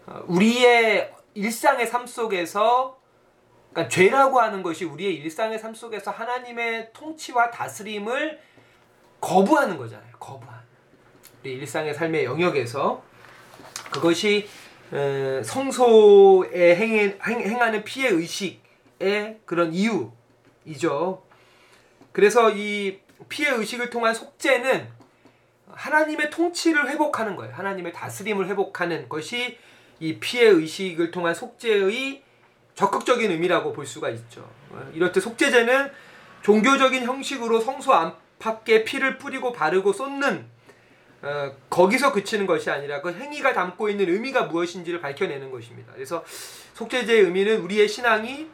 어, 0.06 0.22
우리의 0.26 1.12
일상의 1.34 1.86
삶 1.86 2.06
속에서 2.06 2.99
그러니까 3.70 3.88
죄라고 3.88 4.40
하는 4.40 4.62
것이 4.62 4.84
우리의 4.84 5.14
일상의 5.16 5.58
삶 5.58 5.74
속에서 5.74 6.10
하나님의 6.10 6.90
통치와 6.92 7.50
다스림을 7.50 8.40
거부하는 9.20 9.76
거잖아요. 9.76 10.12
거부하는. 10.18 10.60
우리 11.42 11.52
일상의 11.54 11.94
삶의 11.94 12.24
영역에서 12.24 13.02
그것이 13.90 14.48
에, 14.92 15.42
성소에 15.42 16.76
행, 16.76 17.18
행, 17.22 17.40
행하는 17.40 17.84
피해 17.84 18.08
의식의 18.08 19.40
그런 19.44 19.72
이유이죠. 19.72 21.22
그래서 22.12 22.50
이 22.50 22.98
피해 23.28 23.50
의식을 23.50 23.90
통한 23.90 24.12
속죄는 24.14 24.88
하나님의 25.72 26.30
통치를 26.30 26.88
회복하는 26.88 27.36
거예요. 27.36 27.54
하나님의 27.54 27.92
다스림을 27.92 28.48
회복하는 28.48 29.08
것이 29.08 29.56
이 30.00 30.18
피해 30.18 30.46
의식을 30.46 31.12
통한 31.12 31.34
속죄의 31.34 32.22
적극적인 32.80 33.30
의미라고 33.30 33.74
볼 33.74 33.84
수가 33.84 34.08
있죠. 34.08 34.48
이럴 34.94 35.12
때 35.12 35.20
속죄제는 35.20 35.90
종교적인 36.40 37.04
형식으로 37.04 37.60
성소 37.60 37.92
안팎에 37.92 38.84
피를 38.84 39.18
뿌리고 39.18 39.52
바르고 39.52 39.92
쏟는 39.92 40.46
어, 41.20 41.52
거기서 41.68 42.12
그치는 42.12 42.46
것이 42.46 42.70
아니라 42.70 43.02
그 43.02 43.12
행위가 43.12 43.52
담고 43.52 43.90
있는 43.90 44.08
의미가 44.08 44.44
무엇인지를 44.44 45.02
밝혀내는 45.02 45.50
것입니다. 45.50 45.92
그래서 45.92 46.24
속죄제의 46.72 47.24
의미는 47.24 47.60
우리의 47.60 47.86
신앙이 47.86 48.48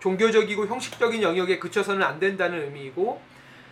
종교적이고 0.00 0.66
형식적인 0.66 1.22
영역에 1.22 1.58
그쳐서는 1.58 2.02
안 2.02 2.20
된다는 2.20 2.60
의미이고 2.60 3.22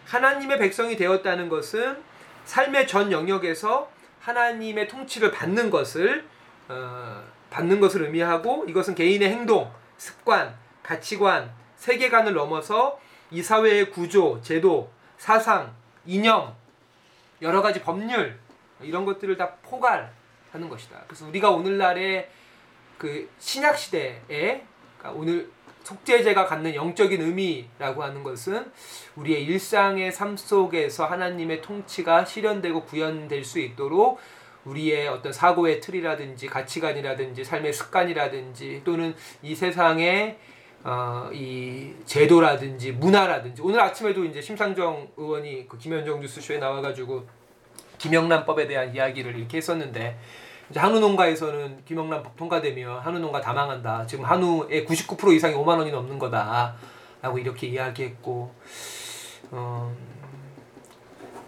하나님의 0.06 0.58
백성이 0.58 0.96
되었다는 0.96 1.50
것은 1.50 1.98
삶의 2.46 2.86
전 2.88 3.12
영역에서 3.12 3.90
하나님의 4.20 4.88
통치를 4.88 5.30
받는 5.32 5.68
것을 5.68 6.24
어, 6.68 7.22
받는 7.50 7.80
것을 7.80 8.04
의미하고 8.04 8.64
이것은 8.66 8.94
개인의 8.94 9.28
행동, 9.28 9.70
습관, 9.98 10.56
가치관, 10.82 11.52
세계관을 11.76 12.32
넘어서 12.32 12.98
이 13.30 13.42
사회의 13.42 13.90
구조, 13.90 14.40
제도, 14.40 14.90
사상, 15.18 15.74
이념, 16.06 16.54
여러 17.42 17.60
가지 17.60 17.82
법률 17.82 18.38
이런 18.80 19.04
것들을 19.04 19.36
다 19.36 19.54
포괄하는 19.56 20.68
것이다. 20.70 21.02
그래서 21.06 21.26
우리가 21.26 21.50
오늘날의 21.50 22.30
그 22.96 23.28
신약 23.38 23.76
시대에 23.78 24.64
그러니까 24.98 25.10
오늘 25.12 25.50
속죄제가 25.84 26.44
갖는 26.46 26.74
영적인 26.74 27.20
의미라고 27.20 28.02
하는 28.02 28.22
것은 28.22 28.70
우리의 29.16 29.44
일상의 29.44 30.12
삶 30.12 30.36
속에서 30.36 31.06
하나님의 31.06 31.62
통치가 31.62 32.24
실현되고 32.24 32.84
구현될 32.84 33.44
수 33.44 33.58
있도록 33.58 34.20
우리의 34.64 35.08
어떤 35.08 35.32
사고의 35.32 35.80
틀이라든지 35.80 36.46
가치관이라든지 36.46 37.44
삶의 37.44 37.72
습관이라든지 37.72 38.82
또는 38.84 39.14
이 39.42 39.54
세상의 39.54 40.38
어, 40.84 41.28
이 41.32 41.92
제도라든지 42.06 42.92
문화라든지 42.92 43.62
오늘 43.62 43.80
아침에도 43.80 44.24
이제 44.24 44.40
심상정 44.40 45.08
의원이 45.16 45.68
그 45.68 45.76
김현정 45.76 46.20
뉴스쇼에 46.20 46.58
나와가지고 46.58 47.26
김영란법에 47.98 48.66
대한 48.68 48.94
이야기를 48.94 49.36
이렇게 49.36 49.56
했었는데 49.56 50.16
이제 50.70 50.80
한우 50.80 51.00
농가에서는 51.00 51.84
김영란법 51.84 52.36
통과되면 52.36 53.00
한우 53.00 53.18
농가 53.18 53.40
다 53.40 53.52
망한다. 53.52 54.06
지금 54.06 54.24
한우의 54.24 54.84
99% 54.86 55.34
이상이 55.34 55.54
5만 55.54 55.78
원이 55.78 55.90
넘는 55.90 56.18
거다라고 56.18 57.38
이렇게 57.38 57.66
이야기했고 57.66 58.54
어, 59.50 59.96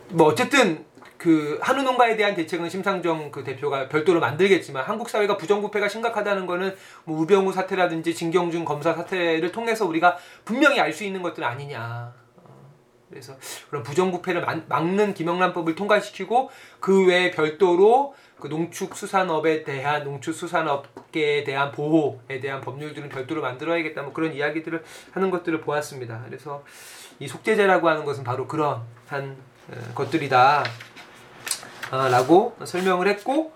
뭐 0.09 0.27
어쨌든 0.27 0.85
그 1.21 1.59
한우 1.61 1.83
농가에 1.83 2.17
대한 2.17 2.35
대책은 2.35 2.71
심상정 2.71 3.31
그 3.31 3.45
대표가 3.45 3.91
별도로 3.91 4.21
만들겠지만 4.21 4.83
한국 4.83 5.11
사회가 5.11 5.37
부정부패가 5.37 5.87
심각하다는 5.87 6.47
거는 6.47 6.75
뭐 7.05 7.21
우병우 7.21 7.53
사태라든지 7.53 8.15
진경준 8.15 8.65
검사 8.65 8.95
사태를 8.95 9.53
통해서 9.53 9.85
우리가 9.85 10.17
분명히 10.47 10.81
알 10.81 10.95
수 10.95 11.05
있는 11.05 11.21
것들 11.21 11.45
아니냐. 11.45 12.15
어, 12.37 12.71
그래서 13.11 13.37
그런 13.69 13.83
부정부패를 13.83 14.65
막는 14.67 15.13
김영란법을 15.13 15.75
통과시키고 15.75 16.49
그 16.81 17.07
외에 17.07 17.31
별도로 17.31 18.15
그 18.41 18.49
농축수산업에 18.49 19.63
대한 19.63 20.05
농축수산업계에 20.05 21.45
대한 21.45 21.71
보호에 21.71 22.41
대한 22.41 22.63
법률들은 22.63 23.11
별도로 23.11 23.43
만들어야겠다 23.43 24.01
뭐 24.03 24.15
그런 24.15 24.33
이야기들을 24.33 24.83
하는 25.13 25.31
것들을 25.31 25.61
보았습니다. 25.61 26.23
그래서 26.25 26.65
이 27.19 27.29
속죄제라고 27.29 27.91
하는 27.91 28.07
것은 28.07 28.25
바로 28.25 28.47
그런 28.47 28.81
한 29.07 29.37
것들이다. 29.95 30.65
아, 31.91 32.09
라고 32.09 32.57
설명을 32.65 33.09
했고 33.09 33.53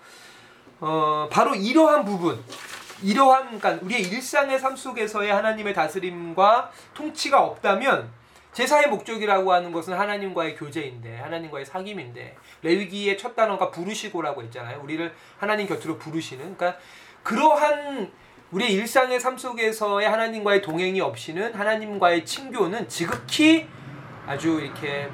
어, 0.81 1.29
바로 1.31 1.55
이러한 1.55 2.05
부분 2.05 2.43
이러한 3.03 3.59
그러니까 3.59 3.85
우리의 3.85 4.03
일상의 4.03 4.59
삶 4.59 4.75
속에서의 4.75 5.33
하나님의 5.33 5.75
다스림과 5.75 6.71
통치가 6.95 7.43
없다면 7.43 8.11
제사의 8.53 8.89
목적이라고 8.89 9.53
하는 9.53 9.73
것은 9.73 9.95
하나님과의 9.95 10.57
교제인데 10.57 11.19
하나님과의 11.19 11.67
사귐인데 11.67 12.35
레위기의 12.63 13.19
첫 13.19 13.35
단어가 13.35 13.71
부르시고라고 13.71 14.43
했잖아요. 14.45 14.81
우리를 14.83 15.13
하나님 15.39 15.67
곁으로 15.67 15.99
부르시는 15.99 16.57
그러니까 16.57 16.81
그러한 17.23 18.13
우리의 18.53 18.73
일상의 18.73 19.19
삶 19.19 19.37
속에서의 19.37 20.09
하나님과의 20.09 20.63
동행이 20.63 21.01
없이는 21.01 21.55
하나님과의 21.55 22.25
친교는 22.25 22.89
지극히 22.89 23.67
아주 24.27 24.61
이렇게 24.61 25.09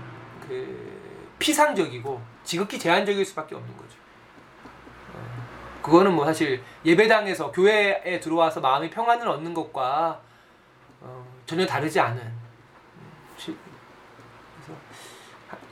그 0.46 1.34
피상적이고 1.38 2.29
지극히 2.44 2.78
제한적일 2.78 3.24
수밖에 3.24 3.54
없는 3.54 3.76
거죠. 3.76 3.96
어, 5.14 5.82
그거는 5.82 6.14
뭐 6.14 6.24
사실 6.24 6.62
예배당에서 6.84 7.52
교회에 7.52 8.20
들어와서 8.20 8.60
마음의 8.60 8.90
평안을 8.90 9.26
얻는 9.28 9.54
것과 9.54 10.20
어, 11.00 11.26
전혀 11.46 11.66
다르지 11.66 12.00
않은 12.00 12.40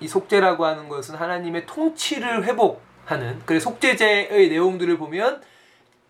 이 0.00 0.08
속죄라고 0.08 0.64
하는 0.64 0.88
것은 0.88 1.16
하나님의 1.16 1.66
통치를 1.66 2.44
회복하는 2.44 3.40
그래 3.44 3.58
속죄제의 3.58 4.48
내용들을 4.48 4.96
보면 4.96 5.42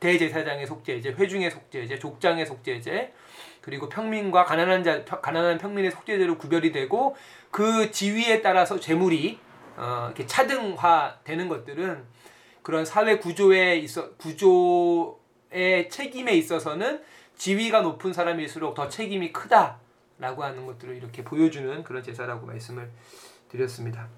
대제사장의 0.01 0.67
속죄제, 0.67 1.11
회중의 1.13 1.51
속죄제, 1.51 1.99
족장의 1.99 2.47
속죄제, 2.47 3.13
그리고 3.61 3.89
평민과 3.89 4.45
가난한 4.45 4.85
자, 4.85 5.05
가난한 5.05 5.59
평민의 5.59 5.91
속죄제로 5.91 6.39
구별이 6.39 6.71
되고 6.71 7.17
그 7.51 7.91
지위에 7.91 8.41
따라서 8.43 8.79
재물이 8.79 9.41
어, 9.79 10.07
이렇게 10.07 10.27
차등화되는 10.27 11.49
것들은 11.49 12.05
그런 12.63 12.85
사회 12.85 13.19
구조에 13.19 13.77
있어 13.77 14.11
구조의 14.17 15.89
책임에 15.89 16.33
있어서는 16.35 17.01
지위가 17.37 17.83
높은 17.83 18.13
사람일수록 18.13 18.75
더 18.75 18.89
책임이 18.89 19.33
크다라고 19.33 20.43
하는 20.43 20.67
것들을 20.67 20.97
이렇게 20.97 21.23
보여주는 21.23 21.85
그런 21.85 22.03
제사라고 22.03 22.45
말씀을 22.45 22.91
드렸습니다. 23.49 24.09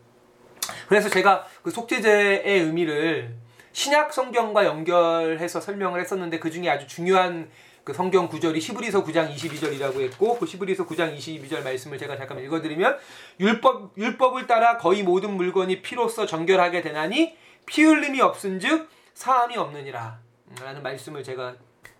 그래서 0.88 1.11
제가 1.11 1.46
그 1.62 1.70
속죄제의 1.70 2.61
의미를 2.61 3.37
신약 3.73 4.12
성경과 4.14 4.64
연결해서 4.64 5.61
설명을 5.61 6.01
했었는데 6.01 6.38
그 6.38 6.51
중에 6.51 6.70
아주 6.70 6.87
중요한 6.87 7.51
그 7.85 7.93
성경 7.93 8.29
구절이 8.29 8.61
시브리서 8.61 9.05
9장 9.05 9.35
22절이라고 9.35 10.01
했고 10.01 10.38
그 10.38 10.47
시브리서 10.47 10.87
9장 10.87 11.16
22절 11.16 11.62
말씀을 11.62 11.99
제가 11.99 12.16
잠깐 12.16 12.38
읽어드리면 12.45 12.99
율법 13.40 13.93
율법을 13.97 14.47
따라 14.47 14.77
거의 14.77 15.03
모든 15.03 15.35
물건이 15.35 15.83
피로써 15.83 16.27
정결하게 16.27 16.83
되나니 16.83 17.37
피 17.66 17.83
흘림이 17.83 18.21
없은즉 18.21 18.88
사함이 19.14 19.57
없느니라 19.57 20.19
라는 20.61 20.83
말씀을 20.83 21.23
제가 21.23 21.55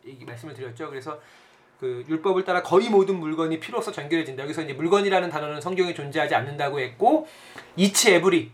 이 0.05 0.25
말씀을 0.25 0.55
드렸죠. 0.55 0.88
그래서 0.88 1.21
그 1.79 2.05
율법을 2.09 2.45
따라 2.45 2.62
거의 2.62 2.90
모든 2.90 3.19
물건이 3.19 3.59
피로써 3.61 3.90
정결해진다. 3.90 4.43
여기서 4.43 4.62
이제 4.62 4.75
물건이라는 4.75 5.31
단어는 5.31 5.61
성경에 5.61 5.95
존재하지 5.95 6.35
않는다고 6.35 6.81
했고 6.81 7.27
이치 7.77 8.12
에브리 8.12 8.53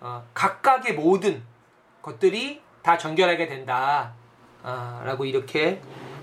어, 0.00 0.26
각각의 0.32 0.94
모든 0.94 1.42
것들이 2.00 2.60
다 2.82 2.96
정결하게 2.98 3.46
된다. 3.46 4.14
아, 4.62 5.02
라고 5.04 5.24
이렇게 5.24 5.80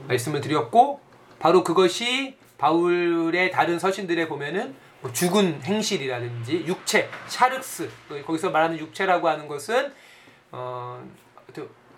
말씀을 0.10 0.42
드렸고 0.42 1.00
바로 1.38 1.64
그것이 1.64 2.36
바울의 2.58 3.52
다른 3.52 3.80
서신들에 3.80 4.28
보면은 4.28 4.76
뭐 5.02 5.14
죽은 5.14 5.62
행실이라든지 5.64 6.66
육체, 6.68 7.10
샤륵스 7.28 7.90
거기서 8.26 8.50
말하는 8.50 8.78
육체라고 8.78 9.30
하는 9.30 9.48
것은 9.48 9.94
어, 10.52 11.02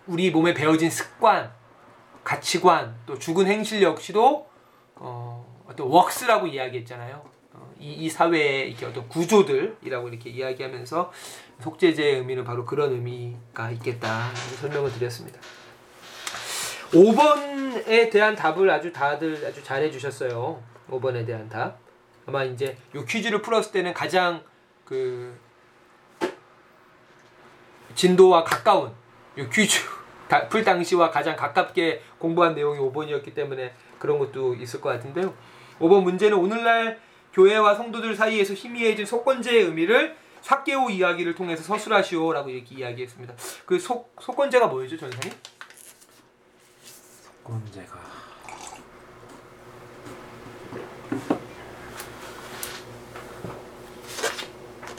우리 0.05 0.29
몸에 0.29 0.53
배어진 0.53 0.89
습관, 0.89 1.51
가치관 2.23 2.95
또 3.05 3.17
죽은 3.17 3.47
행실 3.47 3.81
역시도 3.81 4.47
어, 4.95 5.63
어떤 5.67 5.87
웍스라고 5.87 6.47
이야기했잖아요. 6.47 7.23
어, 7.53 7.73
이, 7.79 7.93
이 7.93 8.09
사회의 8.09 8.69
이렇게 8.69 8.85
어떤 8.85 9.07
구조들이라고 9.07 10.09
이렇게 10.09 10.29
이야기하면서 10.29 11.11
속죄제의 11.61 12.17
의미는 12.17 12.43
바로 12.43 12.65
그런 12.65 12.91
의미가 12.91 13.71
있겠다 13.71 14.29
설명을 14.59 14.91
드렸습니다. 14.91 15.39
5번에 16.91 18.11
대한 18.11 18.35
답을 18.35 18.69
아주 18.69 18.91
다들 18.91 19.45
아주 19.45 19.63
잘 19.63 19.81
해 19.81 19.89
주셨어요. 19.89 20.61
5번에 20.89 21.25
대한 21.25 21.47
답. 21.49 21.77
아마 22.25 22.43
이제 22.43 22.77
요 22.95 23.03
퀴즈를 23.05 23.41
풀었을 23.41 23.71
때는 23.71 23.93
가장 23.93 24.43
그 24.85 25.33
진도와 27.95 28.43
가까운 28.43 28.91
요 29.37 29.49
퀴즈 29.49 29.79
다- 30.27 30.47
풀 30.47 30.63
당시와 30.63 31.11
가장 31.11 31.35
가깝게 31.35 32.01
공부한 32.17 32.55
내용이 32.55 32.79
5번이었기 32.79 33.33
때문에 33.33 33.73
그런 33.99 34.19
것도 34.19 34.55
있을 34.55 34.79
것 34.81 34.89
같은데요. 34.89 35.33
5번 35.79 36.03
문제는 36.03 36.37
오늘날 36.37 36.99
교회와 37.33 37.75
성도들 37.75 38.15
사이에서 38.15 38.53
희미해진 38.53 39.05
속건제의 39.05 39.63
의미를 39.63 40.15
사개오 40.41 40.89
이야기를 40.89 41.35
통해서 41.35 41.63
서술하시오라고 41.63 42.49
이렇게 42.49 42.75
이야기했습니다. 42.75 43.33
그 43.65 43.79
속, 43.79 44.13
속건제가 44.19 44.67
뭐였죠, 44.67 44.97
전사님? 44.97 45.31
건제가. 47.43 47.99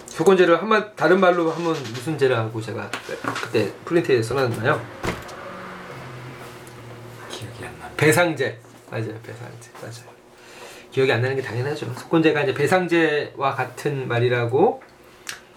속건제를 0.09 0.61
한번 0.61 0.95
다른 0.95 1.21
말로 1.21 1.51
하면 1.51 1.73
무슨 1.73 2.19
제라고 2.19 2.61
제가 2.61 2.91
그때 3.43 3.73
프린트에 3.85 4.23
써놨나요? 4.23 4.81
기억이 7.31 7.65
안 7.65 7.79
나. 7.81 7.89
배상제. 7.97 8.61
맞아요. 8.91 9.19
배상제. 9.23 9.71
맞아요. 9.81 10.13
기억이 10.91 11.11
안 11.11 11.23
나는 11.23 11.35
게 11.37 11.43
당연하죠. 11.43 11.93
속건제가 11.95 12.43
이제 12.43 12.53
배상제와 12.53 13.55
같은 13.55 14.07
말이라고 14.07 14.83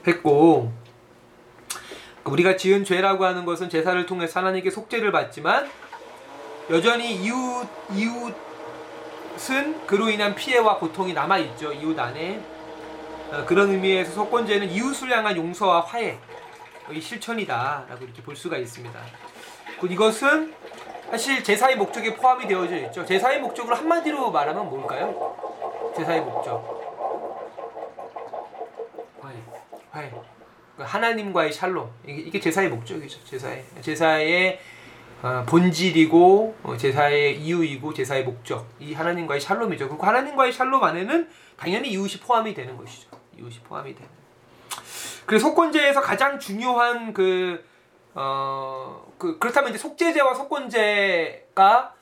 했고 0.07 0.71
우리가 2.23 2.55
지은 2.55 2.85
죄라고 2.85 3.25
하는 3.25 3.43
것은 3.45 3.69
제사를 3.69 4.03
통해서 4.05 4.39
하나님께 4.39 4.71
속죄를 4.71 5.11
받지만 5.11 5.69
여전히 6.69 7.13
이웃 7.15 7.67
이웃은 7.91 9.85
그로 9.85 10.09
인한 10.09 10.33
피해와 10.33 10.79
고통이 10.79 11.13
남아 11.13 11.37
있죠 11.39 11.71
이웃 11.71 11.97
안에 11.97 12.41
어, 13.31 13.45
그런 13.45 13.69
의미에서 13.69 14.11
속건제는 14.13 14.69
이웃을 14.69 15.11
향한 15.11 15.35
용서와 15.35 15.81
화해의 15.81 16.17
실천이다라고 16.99 18.03
이렇게 18.03 18.21
볼 18.21 18.35
수가 18.35 18.57
있습니다. 18.57 18.99
그 19.79 19.87
이것은 19.87 20.53
사실 21.09 21.43
제사의 21.43 21.75
목적에 21.75 22.15
포함이 22.15 22.47
되어져 22.47 22.77
있죠. 22.77 23.05
제사의 23.05 23.39
목적을 23.41 23.75
한마디로 23.75 24.31
말하면 24.31 24.69
뭘까요? 24.69 25.93
제사의 25.95 26.21
목적. 26.21 26.83
화해. 29.21 29.35
화해. 29.91 30.11
그 30.77 30.83
하나님과의 30.83 31.53
샬롬. 31.53 31.89
이게, 32.05 32.39
제사의 32.39 32.69
목적이죠. 32.69 33.23
제사의 33.25 33.65
제사의 33.81 34.59
어, 34.59 34.74
본질이고 35.47 36.55
어, 36.63 36.77
제사의 36.77 37.39
이유이고 37.41 37.93
제사의 37.93 38.23
목적. 38.23 38.67
이 38.79 38.93
하나님과의 38.93 39.41
샬롬이죠. 39.41 39.89
그리고 39.89 40.05
하나님과의 40.05 40.51
샬롬 40.51 40.83
안에는 40.83 41.29
당연히 41.57 41.89
이웃이 41.89 42.19
포함이 42.21 42.53
되는 42.53 42.77
것이죠. 42.77 43.09
이웃이 43.37 43.59
포함이 43.63 43.95
되는. 43.95 44.09
그래서 45.25 45.47
속건제에서 45.47 46.01
가장 46.01 46.39
중요한 46.39 47.13
그 47.13 47.63
어, 48.13 49.05
그, 49.17 49.37
그렇다면 49.39 49.71
이제 49.71 49.77
속죄제와 49.79 50.33
속건제가 50.35 51.93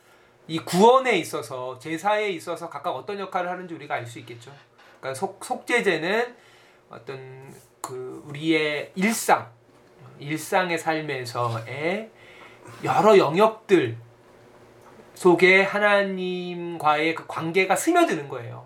이 0.48 0.60
구원에 0.60 1.18
있어서, 1.18 1.80
제사에 1.80 2.30
있어서 2.30 2.70
각각 2.70 2.92
어떤 2.92 3.18
역할을 3.18 3.50
하는지 3.50 3.74
우리가 3.74 3.96
알 3.96 4.06
수 4.06 4.20
있겠죠. 4.20 4.52
그러니까 5.00 5.20
속, 5.20 5.44
속죄제는 5.44 6.36
어떤 6.90 7.54
그 7.82 8.24
우리의 8.28 8.92
일상, 8.96 9.50
일상의 10.20 10.78
삶에서의 10.78 12.12
여러 12.84 13.18
영역들 13.18 13.98
속에 15.16 15.62
하나님과의 15.62 17.16
그 17.16 17.26
관계가 17.28 17.76
스며드는 17.76 18.28
거예요. 18.28 18.66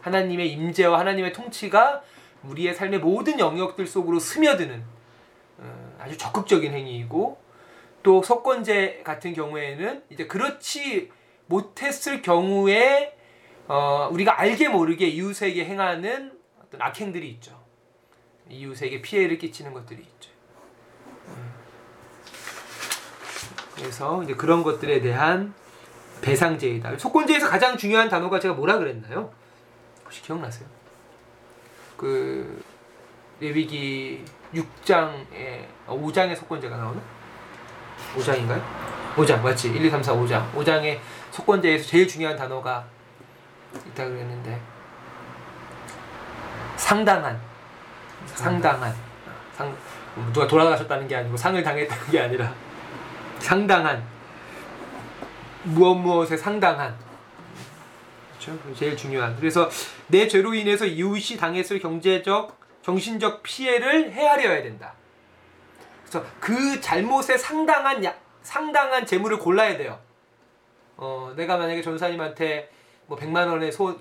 하나님의 0.00 0.50
임재와 0.52 0.98
하나님의 0.98 1.32
통치가 1.32 2.02
우리의 2.42 2.74
삶의 2.74 3.00
모든 3.00 3.38
영역들 3.38 3.86
속으로 3.86 4.18
스며드는 4.18 4.82
어, 5.58 5.96
아주 5.98 6.16
적극적인 6.16 6.72
행위이고 6.72 7.38
또 8.02 8.22
석권제 8.22 9.02
같은 9.04 9.34
경우에는 9.34 10.04
이제 10.08 10.26
그렇지 10.26 11.10
못했을 11.46 12.22
경우에 12.22 13.16
어, 13.68 14.08
우리가 14.10 14.40
알게 14.40 14.68
모르게 14.68 15.06
이웃에게 15.06 15.64
행하는 15.64 16.32
어떤 16.60 16.82
악행들이 16.82 17.28
있죠. 17.32 17.60
이웃에게 18.48 19.02
피해를 19.02 19.38
끼치는 19.38 19.72
것들이 19.72 20.02
있죠. 20.02 20.30
음. 21.28 21.59
그래서 23.80 24.22
이제 24.22 24.34
그런 24.34 24.62
것들에 24.62 25.00
대한 25.00 25.54
배상제이다. 26.20 26.98
속건제에서 26.98 27.48
가장 27.48 27.76
중요한 27.76 28.08
단어가 28.08 28.38
제가 28.38 28.54
뭐라 28.54 28.78
그랬나요? 28.78 29.32
혹시 30.04 30.22
기억나세요? 30.22 30.68
그 31.96 32.62
레위기 33.40 34.22
6장에 34.54 35.64
5장에 35.86 36.36
속건제가 36.36 36.76
나오나? 36.76 37.00
5장인가요? 38.16 38.62
5장 39.16 39.40
맞지? 39.40 39.70
1, 39.70 39.84
2, 39.84 39.90
3, 39.90 40.02
4, 40.02 40.14
5장 40.14 40.52
5장에 40.52 40.98
속건제에서 41.30 41.86
제일 41.86 42.06
중요한 42.06 42.36
단어가 42.36 42.84
있다 43.74 44.04
그랬는데 44.04 44.60
상당한 46.76 47.40
상당한 48.26 48.94
상 49.56 49.74
누가 50.32 50.46
돌아가셨다는 50.46 51.08
게 51.08 51.16
아니고 51.16 51.36
상을 51.36 51.62
당했다는 51.62 52.10
게 52.10 52.20
아니라 52.20 52.52
상당한 53.40 54.02
무엇 55.64 55.94
무엇에 55.94 56.36
상당한 56.36 56.96
그렇죠? 58.38 58.58
제일 58.74 58.96
중요한 58.96 59.36
그래서 59.36 59.68
내 60.06 60.28
죄로 60.28 60.54
인해서 60.54 60.86
이웃이 60.86 61.38
당했을 61.38 61.78
경제적 61.78 62.58
정신적 62.82 63.42
피해를 63.42 64.12
헤아려야 64.12 64.62
된다. 64.62 64.94
그래서 66.02 66.26
그 66.40 66.80
잘못에 66.80 67.36
상당한 67.36 68.04
야, 68.04 68.14
상당한 68.42 69.04
재물을 69.06 69.38
골라야 69.38 69.76
돼요. 69.76 69.98
어, 70.96 71.32
내가 71.36 71.56
만약에 71.56 71.82
전사님한테 71.82 72.70
뭐 73.06 73.18
100만 73.18 73.48
원의 73.48 73.70
소, 73.72 73.96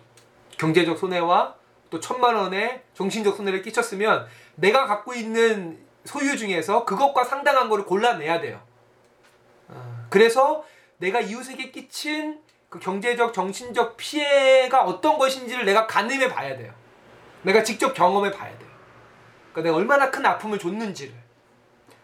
경제적 0.57 0.97
손해와 0.97 1.55
또 1.89 1.99
천만 1.99 2.35
원의 2.35 2.83
정신적 2.93 3.35
손해를 3.35 3.61
끼쳤으면 3.61 4.27
내가 4.55 4.85
갖고 4.85 5.13
있는 5.13 5.79
소유 6.05 6.37
중에서 6.37 6.85
그것과 6.85 7.23
상당한 7.23 7.69
거를 7.69 7.85
골라내야 7.85 8.41
돼요. 8.41 8.61
어, 9.69 10.05
그래서 10.09 10.65
내가 10.97 11.19
이웃에게 11.21 11.71
끼친 11.71 12.41
그 12.69 12.79
경제적 12.79 13.33
정신적 13.33 13.97
피해가 13.97 14.83
어떤 14.83 15.17
것인지를 15.17 15.65
내가 15.65 15.87
가늠해 15.87 16.29
봐야 16.29 16.55
돼요. 16.55 16.73
내가 17.41 17.63
직접 17.63 17.93
경험해 17.93 18.31
봐야 18.31 18.55
돼요. 18.57 18.69
그러니까 19.51 19.61
내가 19.61 19.75
얼마나 19.77 20.11
큰 20.11 20.25
아픔을 20.25 20.59
줬는지를. 20.59 21.13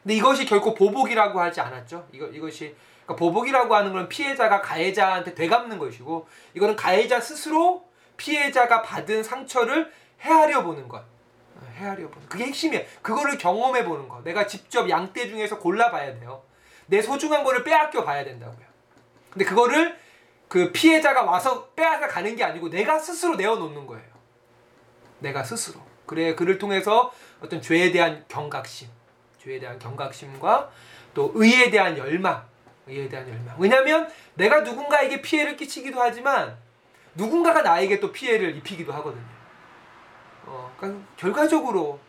근데 0.01 0.15
이것이 0.15 0.45
결코 0.45 0.73
보복이라고 0.73 1.39
하지 1.39 1.61
않았죠. 1.61 2.07
이거 2.11 2.27
이것이 2.27 2.75
그러니까 3.05 3.15
보복이라고 3.15 3.75
하는 3.75 3.93
건 3.93 4.09
피해자가 4.09 4.61
가해자한테 4.61 5.35
되갚는 5.35 5.77
것이고 5.77 6.27
이거는 6.53 6.75
가해자 6.75 7.19
스스로 7.19 7.87
피해자가 8.17 8.81
받은 8.81 9.23
상처를 9.23 9.91
헤아려 10.21 10.63
보는 10.63 10.87
것. 10.87 10.97
어, 10.99 11.73
헤아려 11.75 12.09
보는. 12.09 12.29
그게 12.29 12.45
핵심이에요. 12.45 12.85
그거를 13.01 13.37
경험해 13.37 13.85
보는 13.85 14.07
거. 14.07 14.21
내가 14.23 14.47
직접 14.47 14.89
양떼 14.89 15.27
중에서 15.27 15.59
골라 15.59 15.91
봐야 15.91 16.17
돼요. 16.17 16.43
내 16.87 17.01
소중한 17.01 17.43
거를 17.43 17.63
빼앗겨 17.63 18.03
봐야 18.03 18.23
된다고요. 18.23 18.65
근데 19.29 19.45
그거를 19.45 19.97
그 20.47 20.71
피해자가 20.71 21.23
와서 21.23 21.67
빼앗아 21.69 22.07
가는 22.07 22.35
게 22.35 22.43
아니고 22.43 22.69
내가 22.69 22.99
스스로 22.99 23.35
내어놓는 23.35 23.87
거예요. 23.87 24.05
내가 25.19 25.43
스스로. 25.43 25.81
그래 26.05 26.35
그를 26.35 26.57
통해서 26.57 27.11
어떤 27.41 27.61
죄에 27.61 27.91
대한 27.91 28.23
경각심, 28.27 28.87
죄에 29.39 29.59
대한 29.59 29.79
경각심과 29.79 30.71
또 31.13 31.31
의에 31.33 31.69
대한 31.71 31.97
열망, 31.97 32.45
의에 32.87 33.09
대한 33.09 33.27
열망. 33.27 33.55
왜냐하면 33.57 34.11
내가 34.35 34.61
누군가에게 34.61 35.21
피해를 35.21 35.57
끼치기도 35.57 35.99
하지만 35.99 36.57
누군가가 37.15 37.61
나에게 37.61 37.99
또 37.99 38.11
피해를 38.11 38.55
입히기도 38.57 38.93
하거든요. 38.93 39.35
어, 40.45 40.73
그러니까 40.77 41.05
결과적으로 41.17 41.99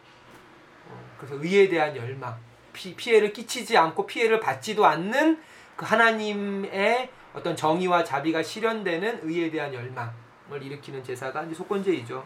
어, 0.88 1.16
그래서 1.18 1.36
의에 1.36 1.68
대한 1.68 1.96
열망, 1.96 2.38
피, 2.76 2.94
피해를 2.94 3.32
끼치지 3.32 3.76
않고 3.76 4.06
피해를 4.06 4.38
받지도 4.38 4.84
않는 4.84 5.40
그 5.76 5.84
하나님의 5.86 7.08
어떤 7.34 7.56
정의와 7.56 8.04
자비가 8.04 8.42
실현되는 8.42 9.20
의에 9.22 9.50
대한 9.50 9.72
열망을 9.72 10.62
일으키는 10.62 11.02
제사가 11.02 11.44
이제 11.44 11.54
속건제이죠. 11.54 12.24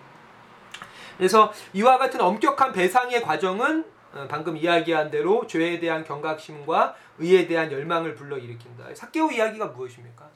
그래서 1.17 1.53
이와 1.73 1.99
같은 1.99 2.21
엄격한 2.21 2.73
배상의 2.73 3.23
과정은 3.23 3.85
어, 4.13 4.27
방금 4.29 4.57
이야기한 4.57 5.11
대로 5.11 5.47
죄에 5.47 5.79
대한 5.79 6.05
경각심과 6.05 6.97
의에 7.19 7.47
대한 7.47 7.71
열망을 7.71 8.17
불러일으킨다. 8.17 8.93
사케오 8.93 9.31
이야기가 9.31 9.67
무엇입니까? 9.67 10.29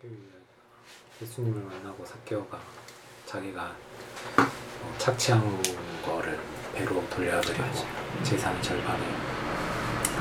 그 0.00 0.30
예수님을 1.20 1.62
만나고 1.62 2.06
사케오가 2.06 2.58
자기가 3.26 3.64
어, 4.38 4.94
착취한 4.96 5.42
거를 6.06 6.38
배로 6.74 7.02
돌려드리고 7.08 7.62
맞아요. 7.62 8.22
재산의 8.22 8.62
절반을 8.62 9.00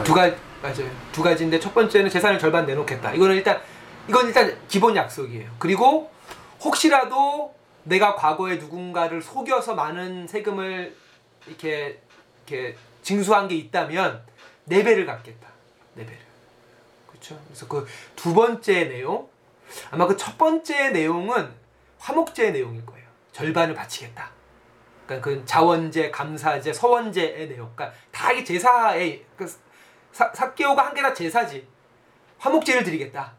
두 0.04 0.14
가지 0.14 0.36
맞아요. 0.62 0.90
두 1.12 1.22
가지인데 1.22 1.60
첫 1.60 1.74
번째는 1.74 2.10
재산을 2.10 2.40
절반 2.40 2.66
내놓겠다. 2.66 3.14
이거는 3.14 3.36
일단 3.36 3.62
이건 4.08 4.28
일단 4.28 4.58
기본 4.68 4.96
약속이에요. 4.96 5.52
그리고 5.60 6.12
혹시라도 6.62 7.54
내가 7.84 8.16
과거에 8.16 8.56
누군가를 8.56 9.22
속여서 9.22 9.76
많은 9.76 10.28
세금을 10.28 10.96
이렇게 11.48 12.02
이렇게 12.48 12.78
징수한 13.02 13.48
게 13.50 13.56
있다면 13.56 14.24
네 14.66 14.84
배를 14.84 15.06
갚겠다. 15.06 15.50
네 15.96 16.06
배를. 16.06 16.20
그렇죠. 17.10 17.38
그래서 17.48 17.68
그 17.68 17.86
두 18.16 18.34
번째 18.34 18.86
내용 18.86 19.28
아마 19.92 20.08
그 20.08 20.16
첫 20.16 20.38
번째 20.38 20.92
내용은 20.92 21.50
화목제의 22.00 22.54
내용일 22.54 22.86
거예요. 22.86 23.06
절반을 23.34 23.76
바치겠다. 23.76 24.30
그러니까 25.06 25.30
그 25.30 25.44
자원제, 25.46 26.12
감사제, 26.12 26.72
서원제의 26.74 27.50
내용. 27.50 27.72
그러니까 27.76 27.98
다 28.12 28.32
이게 28.32 28.44
제사의 28.44 29.26
그 29.36 29.46
사, 30.12 30.32
사개오가 30.34 30.86
한 30.86 30.94
개 30.94 31.02
다 31.02 31.14
제사지. 31.14 31.68
화목제를 32.40 32.84
드리겠다. 32.84 33.34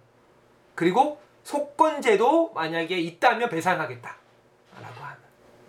그리고 0.75 1.21
속건제도 1.43 2.53
만약에 2.53 2.99
있다면 2.99 3.49
배상하겠다. 3.51 4.17
라고 4.83 4.95
하는. 5.05 5.17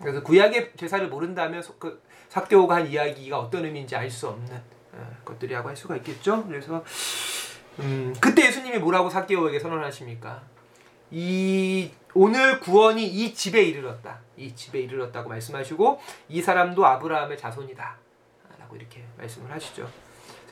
그래서 0.00 0.22
구약의 0.22 0.72
제사를 0.76 1.06
모른다면 1.08 1.62
소- 1.62 1.76
그 1.78 2.02
사개오가 2.28 2.76
한 2.76 2.86
이야기가 2.86 3.38
어떤 3.38 3.64
의미인지 3.64 3.94
알 3.96 4.10
수 4.10 4.28
없는 4.28 4.62
어, 4.92 5.16
것들이라고 5.24 5.68
할 5.68 5.76
수가 5.76 5.96
있겠죠. 5.96 6.46
그래서 6.46 6.82
음, 7.80 8.14
그때 8.20 8.46
예수님이 8.46 8.78
뭐라고 8.78 9.10
사개오에게 9.10 9.58
선언하십니까? 9.60 10.42
이 11.10 11.90
오늘 12.14 12.60
구원이 12.60 13.06
이 13.06 13.34
집에 13.34 13.62
이르렀다. 13.62 14.18
이 14.36 14.54
집에 14.54 14.80
이르렀다고 14.80 15.28
말씀하시고 15.28 16.00
이 16.28 16.42
사람도 16.42 16.84
아브라함의 16.84 17.38
자손이다. 17.38 17.96
라고 18.58 18.76
이렇게 18.76 19.04
말씀을 19.18 19.50
하시죠. 19.52 19.88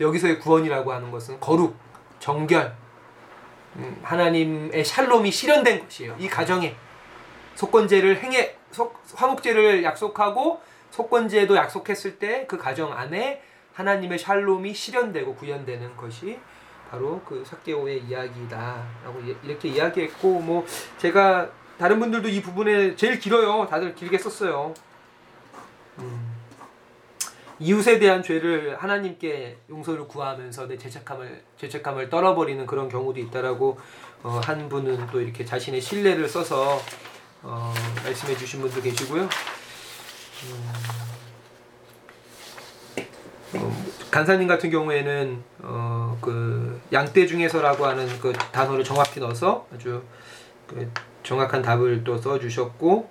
여기서의 0.01 0.39
구원이라고 0.41 0.93
하는 0.93 1.11
것은 1.11 1.41
거룩, 1.41 1.77
정결, 2.21 2.75
음, 3.77 3.99
하나님의 4.03 4.85
샬롬이 4.85 5.31
실현된 5.31 5.85
것이에요. 5.85 6.17
이 6.19 6.29
가정에 6.29 6.77
속건제를 7.55 8.23
행해 8.23 8.57
속, 8.71 9.01
화목제를 9.15 9.85
약속하고 9.85 10.61
속건제도 10.91 11.57
약속했을 11.57 12.19
때 12.19 12.47
그 12.47 12.57
가정 12.59 12.93
안에 12.93 13.43
하나님의 13.73 14.19
샬롬이 14.19 14.75
실현되고 14.75 15.35
구현되는 15.35 15.97
것이 15.97 16.39
바로 16.95 17.21
그 17.27 17.45
사개오의 17.45 18.05
이야기다라고 18.05 19.21
이- 19.27 19.37
이렇게 19.43 19.69
이야기했고 19.69 20.41
뭐 20.41 20.65
제가 20.99 21.51
다른 21.77 21.99
분들도 21.99 22.29
이 22.29 22.41
부분에 22.41 22.95
제일 22.95 23.19
길어요. 23.19 23.67
다들 23.69 23.97
길게 23.97 24.17
썼어요. 24.17 24.73
음. 25.99 26.35
이웃에 27.59 27.99
대한 27.99 28.23
죄를 28.23 28.77
하나님께 28.77 29.59
용서를 29.69 30.07
구하면서 30.07 30.69
내 30.69 30.79
죄책감을 30.79 31.43
죄책감을 31.59 32.11
떨어버리는 32.11 32.65
그런 32.67 32.89
경우도 32.89 33.19
있다라고 33.21 33.79
어, 34.23 34.41
한 34.45 34.69
분은 34.69 35.09
또 35.09 35.21
이렇게 35.21 35.45
자신의 35.45 35.81
신뢰를 35.81 36.29
써서 36.29 36.81
어, 37.43 37.75
말씀해 38.05 38.37
주신 38.37 38.61
분도 38.61 38.81
계시고요. 38.81 39.29
어, 43.55 43.84
간사님 44.15 44.47
같은 44.47 44.71
경우에는 44.71 45.43
어, 45.63 46.17
그 46.21 46.81
양떼 46.93 47.27
중에서라고 47.27 47.85
하는 47.85 48.07
그 48.21 48.33
단어를 48.33 48.85
정확히 48.85 49.19
넣어서 49.19 49.67
아주 49.75 50.01
그 50.69 50.89
정확한 51.25 51.63
답을 51.63 52.05
또 52.05 52.17
써주셨고 52.17 53.11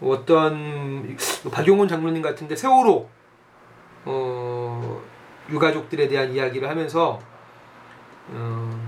어떤 0.00 1.18
박용훈 1.52 1.86
장로님 1.86 2.22
같은데 2.22 2.56
세월호 2.56 3.10
어, 4.06 5.02
유가족들에 5.50 6.08
대한 6.08 6.32
이야기를 6.32 6.66
하면서 6.66 7.20
어, 8.28 8.80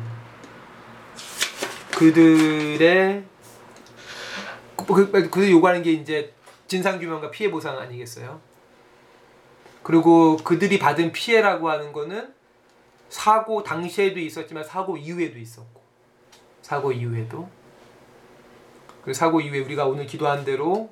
그들의 1.95 3.23
그, 4.79 4.87
그, 4.87 5.29
그들 5.29 5.51
요구하는 5.51 5.83
게 5.83 5.93
이제 5.93 6.33
진상규명과 6.69 7.31
피해 7.31 7.51
보상 7.51 7.79
아니겠어요? 7.79 8.41
그리고 9.83 10.37
그들이 10.37 10.79
받은 10.79 11.13
피해라고 11.13 11.71
하는 11.71 11.93
거는 11.93 12.33
사고 13.09 13.63
당시에도 13.63 14.19
있었지만 14.21 14.65
사고 14.65 14.97
이후에도 14.97 15.39
있었고 15.39 15.83
사고 16.63 16.93
이후에도 16.93 17.49
그 19.05 19.13
사고 19.13 19.41
이후에 19.41 19.61
우리가 19.61 19.87
오늘 19.87 20.07
기도한 20.07 20.45
대로 20.45 20.91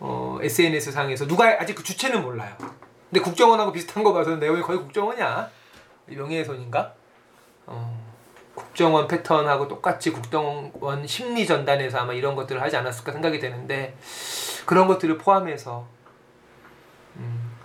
어, 0.00 0.38
SNS 0.40 0.92
상에서 0.92 1.26
누가 1.26 1.48
아직 1.60 1.74
그 1.74 1.82
주체는 1.82 2.22
몰라요. 2.22 2.56
근데 3.10 3.20
국정원하고 3.20 3.72
비슷한 3.72 4.04
거 4.04 4.12
봐서는 4.12 4.38
내용이 4.38 4.62
거의 4.62 4.78
국정원이야. 4.78 5.50
명예훼손인가? 6.06 6.94
어, 7.66 7.98
국정원 8.54 9.08
패턴하고 9.08 9.68
똑같이 9.68 10.10
국정원 10.10 11.06
심리 11.06 11.46
전단에서 11.46 11.98
아마 11.98 12.12
이런 12.12 12.34
것들을 12.34 12.62
하지 12.62 12.76
않았을까 12.76 13.12
생각이 13.12 13.38
되는데 13.38 13.96
그런 14.66 14.86
것들을 14.86 15.18
포함해서 15.18 15.80
음, 15.80 15.97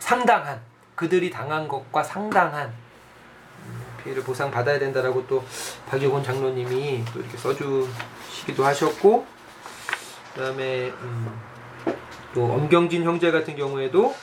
상당한 0.04 0.60
그들이 0.96 1.30
당한 1.32 1.66
것과 1.66 2.04
상당한 2.04 2.68
음, 3.66 3.82
피해를 4.04 4.22
보상 4.22 4.52
받아야 4.52 4.78
된다라고 4.78 5.26
또 5.28 5.42
박용훈 5.88 6.22
장로님이 6.22 7.06
또 7.14 7.22
이렇게 7.22 7.38
써주시기도 7.38 8.66
하셨고 8.66 9.26
그다음에 10.34 10.90
음, 10.90 11.42
또 12.34 12.44
엄경진 12.44 13.06
형제 13.06 13.32
같은 13.32 13.56
경우에도 13.56 14.14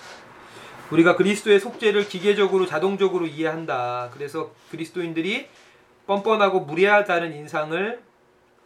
우리가 0.91 1.17
그리스도의 1.17 1.59
속죄를 1.59 2.09
기계적으로 2.09 2.67
자동적으로 2.67 3.27
이해한다. 3.27 4.11
그래서 4.13 4.51
그리스도인들이 4.71 5.49
뻔뻔하고 6.07 6.61
무례하다는 6.61 7.33
인상을 7.33 8.03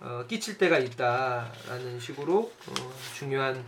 어, 0.01 0.25
끼칠 0.27 0.59
때가 0.59 0.79
있다라는 0.79 2.01
식으로 2.01 2.41
어, 2.41 2.75
중요한 3.15 3.65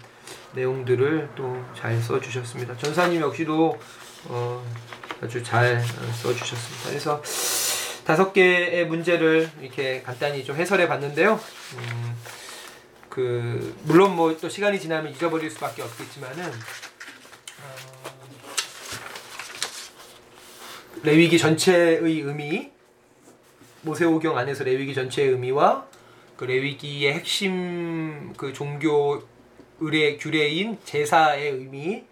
내용들을 0.53 1.31
또 1.37 1.65
잘 1.77 2.01
써주셨습니다. 2.01 2.77
전사님 2.77 3.21
역시도 3.21 3.79
어, 4.29 4.65
아주 5.23 5.43
잘 5.43 5.77
어, 5.77 6.12
써주셨습니다. 6.23 6.89
그래서 6.89 7.23
다섯 8.05 8.33
개의 8.33 8.87
문제를 8.87 9.51
이렇게 9.61 10.03
간단히 10.03 10.45
좀 10.45 10.57
해설해 10.57 10.89
봤는데요. 10.89 11.41
음, 11.75 12.17
그 13.09 13.75
물론 13.85 14.15
뭐 14.17 14.37
또 14.39 14.49
시간이 14.49 14.79
지나면 14.81 15.12
잊어버릴 15.12 15.51
수밖에 15.51 15.83
없겠지만은 15.83 16.53
레위기 21.03 21.39
전체의 21.39 21.99
의미, 21.99 22.71
모세오경 23.83 24.37
안에서 24.37 24.65
레위기 24.65 24.95
전체의 24.95 25.31
의미와 25.31 25.87
그 26.37 26.45
레위기의 26.45 27.12
핵심 27.15 28.33
그 28.37 28.53
종교 28.53 29.23
의례 29.81 30.17
규례인 30.17 30.79
제사의 30.85 31.51
의미 31.51 32.05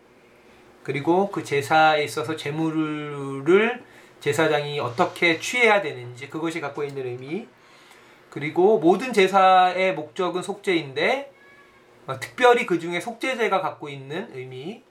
그리고 0.83 1.31
그 1.31 1.43
제사에 1.43 2.05
있어서 2.05 2.37
제물을 2.37 3.83
제사장이 4.21 4.81
어떻게 4.81 5.39
취해야 5.39 5.83
되는지 5.83 6.29
그것이 6.31 6.61
갖고 6.61 6.83
있는 6.83 7.07
의미. 7.07 7.47
그리고 8.31 8.79
모든 8.79 9.13
제사의 9.13 9.95
목적은 9.95 10.43
속죄인데 10.43 11.33
어, 12.07 12.19
특별히 12.21 12.67
그 12.67 12.79
중에 12.79 13.01
속죄제가 13.01 13.61
갖고 13.61 13.89
있는 13.89 14.29
의미 14.35 14.83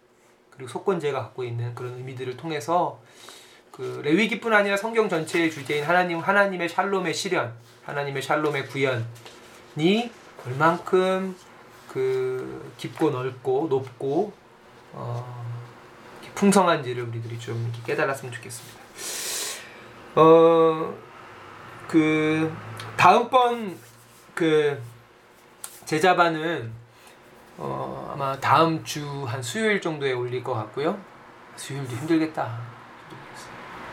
그리고 0.50 0.70
속건제가 0.70 1.20
갖고 1.20 1.44
있는 1.44 1.74
그런 1.76 1.96
의미들을 1.96 2.38
통해서 2.38 3.02
그 3.72 4.02
레위기뿐 4.04 4.54
아니라 4.54 4.78
성경 4.78 5.10
전체의 5.10 5.52
주제인 5.52 5.84
하나님 5.84 6.20
하나님의 6.20 6.70
샬롬의 6.70 7.14
실현, 7.14 7.54
하나님의 7.84 8.22
샬롬의 8.22 8.68
구현이 8.68 10.12
얼만큼 10.46 11.36
그 11.94 12.74
깊고 12.78 13.12
넓고 13.12 13.68
높고 13.70 14.34
어, 14.94 15.44
풍성한지를 16.36 17.04
우리들이 17.04 17.40
좀 17.40 17.72
깨달았으면 17.86 18.34
좋겠습니다. 18.34 18.80
어 20.16 20.94
그 21.88 22.52
다음번 22.98 23.78
그 24.34 24.82
제자반은 25.86 26.72
어, 27.58 28.12
아마 28.12 28.40
다음 28.40 28.84
주 28.84 29.26
한 29.28 29.44
수요일 29.44 29.80
정도에 29.80 30.14
올릴 30.14 30.44
것 30.44 30.54
같고요. 30.56 30.98
수요일도 31.56 31.96
힘들겠다. 31.96 32.58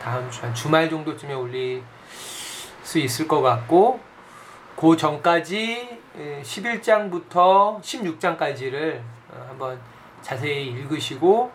다음 0.01 0.31
주 0.31 0.41
한 0.41 0.53
주말 0.55 0.89
정도쯤에 0.89 1.33
올릴 1.33 1.83
수 2.83 2.97
있을 2.97 3.27
것 3.27 3.41
같고 3.41 3.99
그 4.75 4.97
전까지 4.97 6.00
11장부터 6.17 7.81
16장까지를 7.81 9.01
어, 9.29 9.45
한번 9.47 9.79
자세히 10.21 10.67
읽으시고 10.67 11.51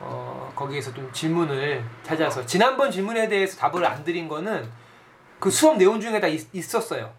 어, 0.00 0.52
거기에서 0.54 0.92
좀 0.92 1.10
질문을 1.12 1.84
찾아서 2.02 2.44
지난번 2.46 2.90
질문에 2.90 3.28
대해서 3.28 3.56
답을 3.58 3.84
안 3.84 4.04
드린 4.04 4.28
거는 4.28 4.68
그 5.38 5.50
수업 5.50 5.76
내용 5.76 6.00
중에 6.00 6.20
다 6.20 6.26
있, 6.26 6.74
었어요 6.74 7.12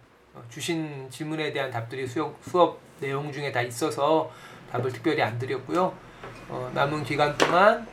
주신 0.50 1.10
질문에 1.10 1.52
대한 1.52 1.72
답들이 1.72 2.08
수업, 2.08 2.36
수업 2.44 2.80
내용 3.00 3.32
중에 3.32 3.52
다 3.52 3.62
있어서 3.62 4.32
답을 4.72 4.92
특별히 4.92 5.22
안 5.22 5.38
드렸고요. 5.40 5.94
어, 6.50 6.72
남은 6.74 7.04
기간 7.04 7.38
동안 7.38 7.88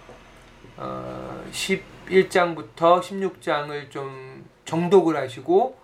어, 0.77 1.45
11장부터 1.53 3.01
16장을 3.01 3.91
좀 3.91 4.45
정독을 4.65 5.17
하시고 5.17 5.77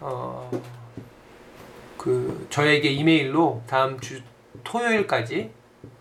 어, 0.00 0.50
그 2.04 2.46
저에게 2.50 2.90
이메일로 2.90 3.62
다음 3.66 3.98
주 3.98 4.20
토요일까지 4.62 5.50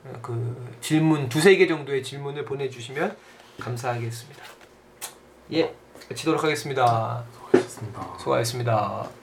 어, 0.04 0.14
그 0.22 0.76
질문 0.82 1.30
두세 1.30 1.56
개 1.56 1.66
정도의 1.66 2.04
질문을 2.04 2.44
보내주시면 2.44 3.16
감사하겠습니다. 3.58 4.44
예, 5.54 5.74
마치도록 6.10 6.44
하겠습니다. 6.44 7.24
수고하셨습니다. 7.32 8.16
수고하셨습니다. 8.20 9.23